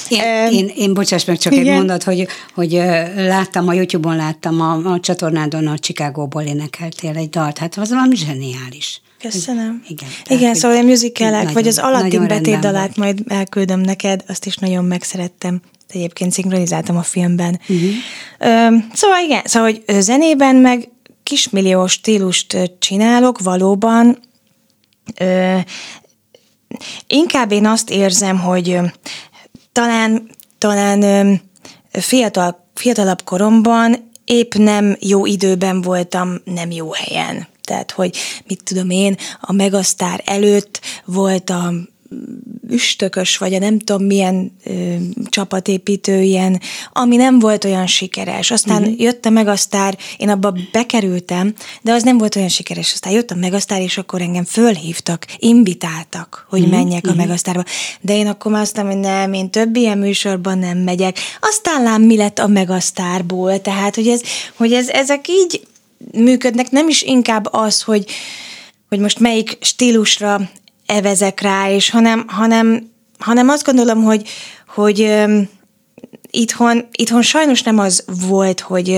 Én, 0.09 0.51
én, 0.51 0.71
én 0.75 0.93
bocsáss 0.93 1.25
meg, 1.25 1.37
csak 1.37 1.53
egy 1.53 1.59
igen. 1.59 1.75
mondat, 1.75 2.03
hogy, 2.03 2.27
hogy 2.53 2.71
láttam, 3.15 3.67
a 3.67 3.73
YouTube-on 3.73 4.15
láttam, 4.15 4.61
a, 4.61 4.91
a 4.93 4.99
csatornádon 4.99 5.67
a 5.67 5.77
Chicagóból 5.77 6.41
énekeltél 6.41 7.15
egy 7.15 7.29
dalt, 7.29 7.57
hát 7.57 7.77
az 7.77 7.89
valami 7.89 8.15
zseniális. 8.15 9.01
Köszönöm. 9.31 9.83
Igen. 9.87 10.09
tehát, 10.23 10.41
Igen, 10.41 10.55
szóval 10.55 10.77
a 10.77 10.81
musicalek, 10.81 11.51
vagy 11.51 11.67
az 11.67 11.77
Aladdin 11.77 12.09
rendben 12.09 12.37
betétdalát 12.37 12.97
majd 12.97 13.19
elküldöm 13.27 13.79
neked, 13.79 14.23
azt 14.27 14.45
is 14.45 14.55
nagyon 14.55 14.85
megszerettem. 14.85 15.61
Egyébként 15.89 16.31
szinkronizáltam 16.31 16.97
a 16.97 17.01
filmben. 17.01 17.59
Uh-huh. 17.67 17.89
Szóval 18.93 19.23
igen, 19.25 19.41
szóval 19.45 19.71
hogy 19.71 20.01
zenében 20.01 20.55
meg 20.55 20.89
kismillió 21.23 21.87
stílust 21.87 22.71
csinálok 22.79 23.39
valóban. 23.39 24.19
Ö, 25.19 25.57
inkább 27.07 27.51
én 27.51 27.65
azt 27.65 27.89
érzem, 27.89 28.39
hogy 28.39 28.79
talán, 29.71 30.29
talán 30.57 31.41
fiatal, 31.91 32.67
fiatalabb 32.73 33.23
koromban 33.23 34.11
épp 34.25 34.53
nem 34.53 34.95
jó 34.99 35.25
időben 35.25 35.81
voltam, 35.81 36.41
nem 36.43 36.71
jó 36.71 36.91
helyen. 36.91 37.47
Tehát, 37.63 37.91
hogy 37.91 38.17
mit 38.47 38.63
tudom 38.63 38.89
én, 38.89 39.17
a 39.41 39.51
Megasztár 39.51 40.21
előtt 40.25 40.81
volt 41.05 41.49
a 41.49 41.73
üstökös, 42.69 43.37
vagy 43.37 43.53
a 43.53 43.59
nem 43.59 43.79
tudom 43.79 44.05
milyen 44.05 44.51
ö, 44.63 44.95
csapatépítő 45.29 46.21
ilyen, 46.21 46.61
ami 46.91 47.15
nem 47.15 47.39
volt 47.39 47.63
olyan 47.63 47.87
sikeres. 47.87 48.51
Aztán 48.51 48.81
uh-huh. 48.81 48.99
jött 48.99 49.25
a 49.25 49.29
Megasztár, 49.29 49.97
én 50.17 50.29
abba 50.29 50.53
bekerültem, 50.71 51.53
de 51.81 51.91
az 51.91 52.03
nem 52.03 52.17
volt 52.17 52.35
olyan 52.35 52.47
sikeres. 52.47 52.91
Aztán 52.91 53.13
jött 53.13 53.31
a 53.31 53.35
Megasztár, 53.35 53.81
és 53.81 53.97
akkor 53.97 54.21
engem 54.21 54.43
fölhívtak, 54.43 55.25
invitáltak, 55.37 56.45
hogy 56.49 56.59
uh-huh. 56.59 56.75
menjek 56.75 57.07
a 57.07 57.13
Megasztárba. 57.13 57.63
De 58.01 58.15
én 58.15 58.27
akkor 58.27 58.51
már 58.51 58.61
azt 58.61 58.75
mondtam, 58.75 59.01
hogy 59.01 59.11
nem, 59.11 59.33
én 59.33 59.49
több 59.49 59.75
ilyen 59.75 59.97
műsorban 59.97 60.57
nem 60.57 60.77
megyek. 60.77 61.17
Aztán 61.39 61.83
lám 61.83 62.01
mi 62.01 62.17
lett 62.17 62.39
a 62.39 62.47
Megasztárból, 62.47 63.61
tehát, 63.61 63.95
hogy, 63.95 64.07
ez, 64.07 64.21
hogy 64.55 64.73
ez, 64.73 64.87
ezek 64.87 65.27
így 65.27 65.67
működnek, 66.11 66.71
nem 66.71 66.87
is 66.87 67.01
inkább 67.01 67.47
az, 67.51 67.81
hogy, 67.81 68.05
hogy 68.89 68.99
most 68.99 69.19
melyik 69.19 69.57
stílusra 69.61 70.49
evezek 70.85 71.41
rá, 71.41 71.69
és 71.69 71.89
hanem, 71.89 72.25
hanem, 72.27 72.91
hanem 73.19 73.49
azt 73.49 73.65
gondolom, 73.65 74.03
hogy, 74.03 74.29
hogy 74.67 75.25
itthon, 76.35 76.87
itthon 76.91 77.21
sajnos 77.21 77.61
nem 77.61 77.79
az 77.79 78.03
volt, 78.27 78.59
hogy 78.59 78.89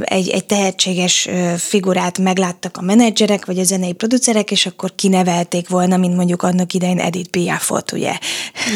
egy, 0.00 0.28
egy 0.28 0.44
tehetséges 0.46 1.28
figurát 1.56 2.18
megláttak 2.18 2.76
a 2.76 2.82
menedzserek, 2.82 3.46
vagy 3.46 3.58
a 3.58 3.64
zenei 3.64 3.92
producerek, 3.92 4.50
és 4.50 4.66
akkor 4.66 4.94
kinevelték 4.94 5.68
volna, 5.68 5.96
mint 5.96 6.16
mondjuk 6.16 6.42
annak 6.42 6.72
idején 6.72 6.98
Edith 6.98 7.30
Piafot, 7.30 7.92
ugye? 7.92 8.18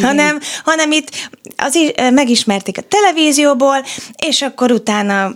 Hanem, 0.02 0.40
hanem 0.64 0.92
itt 0.92 1.10
az 1.56 1.74
is, 1.74 1.90
megismerték 2.10 2.78
a 2.78 2.82
televízióból, 2.88 3.84
és 4.26 4.42
akkor 4.42 4.72
utána 4.72 5.34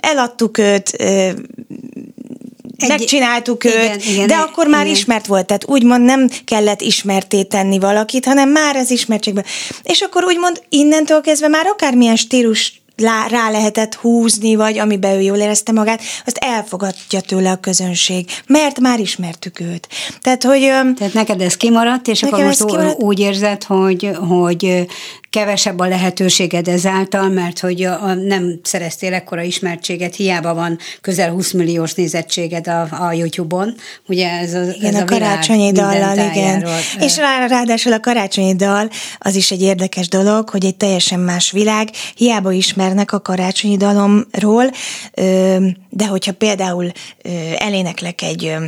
eladtuk 0.00 0.58
őt, 0.58 0.96
Egy- 2.78 2.88
megcsináltuk 2.88 3.64
igen, 3.64 3.92
őt, 3.92 4.04
igen, 4.06 4.26
de 4.26 4.34
egy- 4.34 4.40
akkor 4.40 4.66
már 4.66 4.84
igen. 4.84 4.96
ismert 4.96 5.26
volt, 5.26 5.46
tehát 5.46 5.64
úgymond 5.68 6.04
nem 6.04 6.28
kellett 6.44 6.80
ismerté 6.80 7.42
tenni 7.42 7.78
valakit, 7.78 8.24
hanem 8.24 8.48
már 8.48 8.76
az 8.76 8.90
ismertségben. 8.90 9.44
És 9.82 10.00
akkor 10.00 10.24
úgymond 10.24 10.62
innentől 10.68 11.20
kezdve 11.20 11.48
már 11.48 11.66
akármilyen 11.66 12.16
stílus 12.16 12.80
rá 13.28 13.50
lehetett 13.50 13.94
húzni, 13.94 14.54
vagy 14.54 14.78
amiben 14.78 15.14
ő 15.16 15.20
jól 15.20 15.36
érezte 15.36 15.72
magát, 15.72 16.00
azt 16.26 16.36
elfogadja 16.40 17.20
tőle 17.20 17.50
a 17.50 17.56
közönség, 17.60 18.30
mert 18.46 18.80
már 18.80 19.00
ismertük 19.00 19.60
őt. 19.60 19.88
Tehát, 20.20 20.44
hogy 20.44 20.60
Tehát 20.96 21.12
neked 21.12 21.40
ez 21.40 21.56
kimaradt, 21.56 22.08
és 22.08 22.22
akkor 22.22 22.44
most 22.44 22.64
kimaradt. 22.64 23.02
úgy 23.02 23.18
érzed, 23.18 23.64
hogy, 23.64 24.10
hogy 24.28 24.86
kevesebb 25.30 25.78
a 25.78 25.86
lehetőséged 25.86 26.68
ezáltal, 26.68 27.28
mert 27.28 27.58
hogy 27.58 27.82
a, 27.82 28.02
a, 28.02 28.14
nem 28.14 28.60
szereztél 28.62 29.14
ekkora 29.14 29.42
ismertséget, 29.42 30.14
hiába 30.14 30.54
van 30.54 30.78
közel 31.00 31.30
20 31.30 31.52
milliós 31.52 31.94
nézettséged 31.94 32.66
a, 32.66 32.88
a 32.90 33.12
YouTube-on. 33.12 33.74
Ugye 34.06 34.30
ez 34.30 34.54
a, 34.54 34.62
Igen, 34.62 34.94
ez 34.94 35.00
a, 35.00 35.02
a 35.02 35.04
karácsonyi 35.04 35.72
dallal, 35.72 36.16
igen. 36.16 36.32
tájáról, 36.32 36.78
És 37.00 37.16
rá, 37.16 37.46
ráadásul 37.46 37.92
a 37.92 38.00
karácsonyi 38.00 38.54
dal 38.54 38.90
az 39.18 39.34
is 39.34 39.50
egy 39.50 39.62
érdekes 39.62 40.08
dolog, 40.08 40.48
hogy 40.48 40.64
egy 40.64 40.76
teljesen 40.76 41.20
más 41.20 41.50
világ, 41.50 41.88
hiába 42.14 42.52
ismernek 42.52 43.12
a 43.12 43.20
karácsonyi 43.20 43.76
dalomról, 43.76 44.70
ö, 45.14 45.56
de 45.90 46.06
hogyha 46.06 46.32
például 46.32 46.92
ö, 47.22 47.28
eléneklek 47.58 48.22
egy 48.22 48.44
ö, 48.44 48.64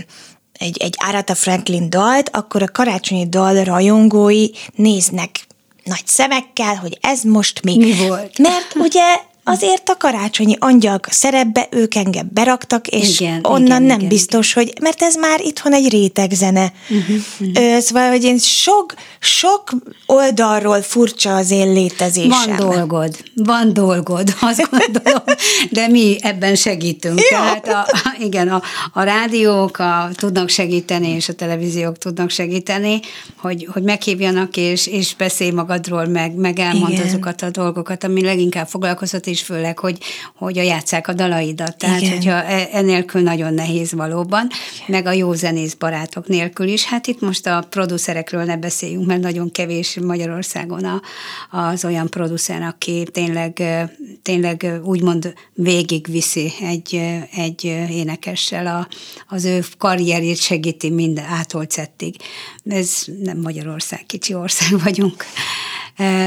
egy, 0.53 0.77
egy 0.81 0.95
Aretha 1.09 1.35
Franklin 1.35 1.91
dalt, 1.91 2.31
akkor 2.33 2.63
a 2.63 2.71
karácsonyi 2.73 3.29
dal 3.29 3.65
rajongói 3.65 4.47
néznek 4.75 5.47
nagy 5.91 6.07
szemekkel, 6.07 6.75
hogy 6.77 6.99
ez 7.01 7.23
most 7.23 7.63
mi. 7.63 7.77
Mi 7.77 7.95
volt? 8.07 8.39
Mert 8.39 8.75
ugye 8.75 9.21
azért 9.45 9.89
a 9.89 9.97
karácsonyi 9.97 10.57
angyalk 10.59 11.07
szerepbe 11.11 11.69
ők 11.71 11.95
engem 11.95 12.29
beraktak, 12.33 12.87
és 12.87 13.21
Igen, 13.21 13.41
onnan 13.43 13.67
igen, 13.67 13.83
nem 13.83 13.97
igen, 13.97 14.09
biztos, 14.09 14.53
hogy, 14.53 14.73
mert 14.81 15.03
ez 15.03 15.15
már 15.15 15.41
itthon 15.41 15.73
egy 15.73 15.89
rétegzene. 15.91 16.73
Uh-huh, 16.89 17.17
uh-huh. 17.41 17.79
Szóval, 17.79 18.09
hogy 18.09 18.25
én 18.25 18.39
sok, 18.39 18.95
sok 19.19 19.71
oldalról 20.07 20.83
furcsa 20.83 21.37
az 21.37 21.51
én 21.51 21.73
létezésem. 21.73 22.57
Van 22.57 22.57
dolgod, 22.57 23.17
van 23.35 23.73
dolgod, 23.73 24.35
azt 24.41 24.69
gondolom, 24.71 25.23
de 25.71 25.89
mi 25.89 26.17
ebben 26.21 26.55
segítünk. 26.55 27.19
Jó. 27.19 27.39
Tehát 27.39 27.69
a, 27.69 27.87
igen, 28.19 28.49
a, 28.49 28.63
a 28.93 29.03
rádiók 29.03 29.79
a, 29.79 30.11
tudnak 30.15 30.49
segíteni, 30.49 31.09
és 31.09 31.29
a 31.29 31.33
televíziók 31.33 31.99
tudnak 31.99 32.31
segíteni, 32.31 33.01
hogy, 33.37 33.69
hogy 33.73 33.83
meghívjanak, 33.83 34.57
és, 34.57 34.87
és 34.87 35.15
beszélj 35.15 35.51
magadról, 35.51 36.07
meg, 36.07 36.35
meg 36.35 36.59
elmond 36.59 36.93
Igen. 36.93 37.07
azokat 37.07 37.43
a 37.43 37.51
dolgokat, 37.51 38.05
ami 38.05 38.23
leginkább 38.23 38.69
foglalkozott, 38.69 39.27
és 39.31 39.43
főleg, 39.43 39.79
hogy, 39.79 39.99
hogy 40.37 40.59
a 40.59 40.63
játszák 40.63 41.09
a 41.09 41.13
dalaidat. 41.13 41.77
Tehát, 41.77 42.01
Igen. 42.01 42.13
hogyha 42.13 42.45
e- 42.45 42.69
enélkül 42.73 43.21
nagyon 43.21 43.55
nehéz 43.55 43.93
valóban, 43.93 44.49
meg 44.87 45.07
a 45.07 45.13
jó 45.13 45.33
zenész 45.33 45.75
barátok 45.75 46.27
nélkül 46.27 46.69
is. 46.69 46.85
Hát 46.85 47.07
itt 47.07 47.21
most 47.21 47.47
a 47.47 47.67
producerekről 47.71 48.45
ne 48.45 48.57
beszéljünk, 48.57 49.07
mert 49.07 49.21
nagyon 49.21 49.51
kevés 49.51 49.99
Magyarországon 50.03 50.85
a, 50.85 51.03
az 51.51 51.85
olyan 51.85 52.09
producer, 52.09 52.63
aki 52.63 53.07
tényleg, 53.13 53.59
ö, 53.59 53.83
tényleg 54.23 54.63
ö, 54.63 54.79
úgymond 54.81 55.35
végigviszi 55.55 56.53
egy, 56.61 57.01
egy 57.37 57.65
énekessel 57.91 58.67
a, 58.67 58.89
az 59.29 59.45
ő 59.45 59.65
karrierjét 59.79 60.39
segíti 60.39 60.91
minden 60.91 61.25
ától 61.25 61.65
cettig. 61.65 62.17
Ez 62.65 63.05
nem 63.23 63.39
Magyarország, 63.41 64.07
kicsi 64.07 64.35
ország 64.35 64.83
vagyunk. 64.85 65.25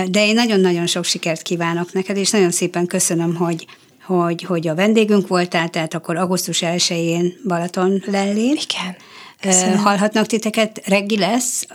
De 0.10 0.26
én 0.26 0.34
nagyon-nagyon 0.34 0.86
sok 0.86 1.04
sikert 1.04 1.42
kívánok 1.42 1.94
neked, 1.94 2.18
és 2.18 2.30
nagyon 2.30 2.52
szépen 2.52 2.86
köszönöm, 2.86 3.36
hogy, 3.36 3.66
hogy, 4.06 4.44
hogy 4.44 4.68
a 4.68 4.76
vendégünk 4.76 5.28
voltál, 5.28 5.70
tehát 5.70 5.94
akkor 5.94 6.18
augusztus 6.18 6.62
1-én 6.66 7.34
Balaton 7.48 8.04
lellén. 8.06 8.58
Igen. 8.70 8.96
Köszönöm. 9.44 9.78
Hallhatnak 9.78 10.26
titeket, 10.26 10.82
reggi 10.86 11.18
lesz 11.18 11.66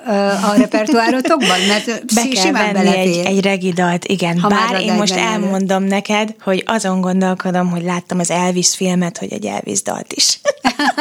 a 0.42 0.54
repertoárotokban? 0.56 1.60
Mert 1.68 2.04
Be 2.14 2.28
kell 2.28 2.52
venni 2.52 2.96
egy, 2.96 3.16
egy 3.26 3.40
regi 3.40 3.72
dalt, 3.72 4.04
igen. 4.04 4.38
Ha 4.40 4.48
Bár 4.48 4.80
én 4.80 4.92
most 4.92 5.14
benne 5.14 5.26
elmondom 5.26 5.82
neked, 5.82 6.34
hogy 6.40 6.62
azon 6.66 7.00
gondolkodom, 7.00 7.70
hogy 7.70 7.82
láttam 7.82 8.18
az 8.18 8.30
Elvis 8.30 8.74
filmet, 8.76 9.18
hogy 9.18 9.32
egy 9.32 9.44
Elvis 9.44 9.82
dalt 9.82 10.12
is. 10.12 10.40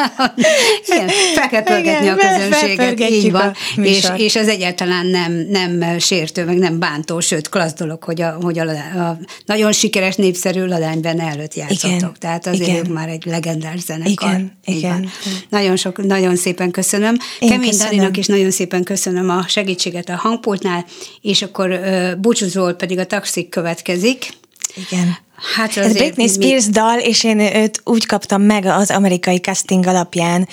igen, 0.88 1.08
fel 1.36 1.48
kell 1.50 1.64
pörgetni 1.64 2.08
a 2.08 2.16
közönséget, 2.16 3.10
így 3.10 3.32
van. 3.32 3.54
És, 3.76 4.08
és 4.18 4.36
az 4.36 4.48
egyáltalán 4.48 5.06
nem, 5.06 5.34
nem 5.34 6.00
sértő, 6.00 6.46
meg 6.46 6.58
nem 6.58 6.80
bántó, 6.80 7.20
sőt, 7.20 7.50
klassz 7.50 7.74
dolog, 7.74 8.04
hogy 8.04 8.22
a, 8.22 8.38
hogy 8.42 8.60
a, 8.60 8.70
a 9.00 9.18
nagyon 9.46 9.72
sikeres, 9.72 10.16
népszerű 10.16 10.66
ladányben 10.66 11.20
előtt 11.20 11.54
játszottok. 11.54 12.18
Tehát 12.18 12.48
azért 12.48 12.70
igen. 12.70 12.86
ők 12.86 12.94
már 12.94 13.10
egy 13.10 13.26
legendás 13.26 13.80
zenekar. 13.80 14.30
Igen, 14.30 14.52
igen. 14.66 15.10
Nagyon, 15.50 15.76
sok, 15.76 16.06
nagyon 16.06 16.36
szépen 16.58 16.72
köszönöm. 16.72 17.18
Én 17.40 17.50
Kemény 17.50 17.70
köszönöm. 17.70 17.92
Daninak 17.92 18.18
is 18.18 18.26
nagyon 18.26 18.52
szépen 18.52 18.84
köszönöm 18.84 19.30
a 19.30 19.48
segítséget 19.48 20.10
a 20.10 20.16
hangpultnál, 20.16 20.86
és 21.22 21.42
akkor 21.42 21.80
búcsúzól 22.20 22.74
pedig 22.74 22.98
a 22.98 23.06
taxik 23.06 23.50
következik. 23.50 24.30
Igen. 24.76 25.18
Hát 25.56 25.78
Ez 25.78 25.94
Britney 25.94 26.28
Spears 26.28 26.66
mi... 26.66 26.72
dal, 26.72 27.00
és 27.00 27.24
én 27.24 27.40
őt 27.40 27.82
úgy 27.84 28.06
kaptam 28.06 28.42
meg 28.42 28.66
az 28.66 28.92
amerikai 28.92 29.38
casting 29.38 29.88
alapján, 29.88 30.48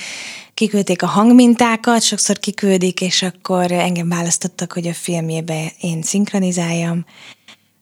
kiküldték 0.55 1.03
a 1.03 1.07
hangmintákat, 1.07 2.03
sokszor 2.03 2.39
kiküldik, 2.39 3.01
és 3.01 3.23
akkor 3.23 3.73
engem 3.73 4.09
választottak, 4.09 4.73
hogy 4.73 4.87
a 4.87 4.95
filmjébe 4.95 5.73
én 5.81 6.03
szinkronizáljam. 6.03 7.05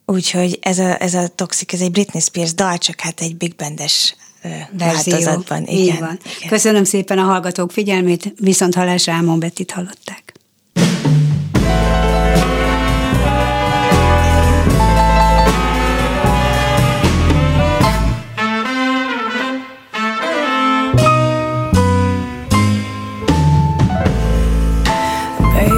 Úgyhogy 0.07 0.59
ez 0.61 0.79
a, 0.79 1.03
ez 1.03 1.15
a 1.15 1.29
Toxic, 1.29 1.73
ez 1.73 1.81
egy 1.81 1.91
Britney 1.91 2.21
Spears 2.21 2.55
dal, 2.55 2.79
csak 2.79 3.01
hát 3.01 3.21
egy 3.21 3.37
big 3.37 3.55
bandes 3.57 4.17
változatban. 4.79 5.63
Igen, 5.63 5.75
Így 5.75 5.99
van. 5.99 6.19
Igen. 6.37 6.49
Köszönöm 6.49 6.85
szépen 6.85 7.19
a 7.19 7.23
hallgatók 7.23 7.73
figyelmét, 7.73 8.35
viszont 8.39 8.75
hallásra 8.75 9.13
Ámon 9.13 9.39
Bettit 9.39 9.71
hallották. 9.71 10.33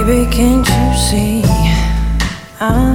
Baby, 0.05 0.25
can't 0.35 0.67
you 0.67 0.93
see 1.09 1.43
I'm 2.59 2.94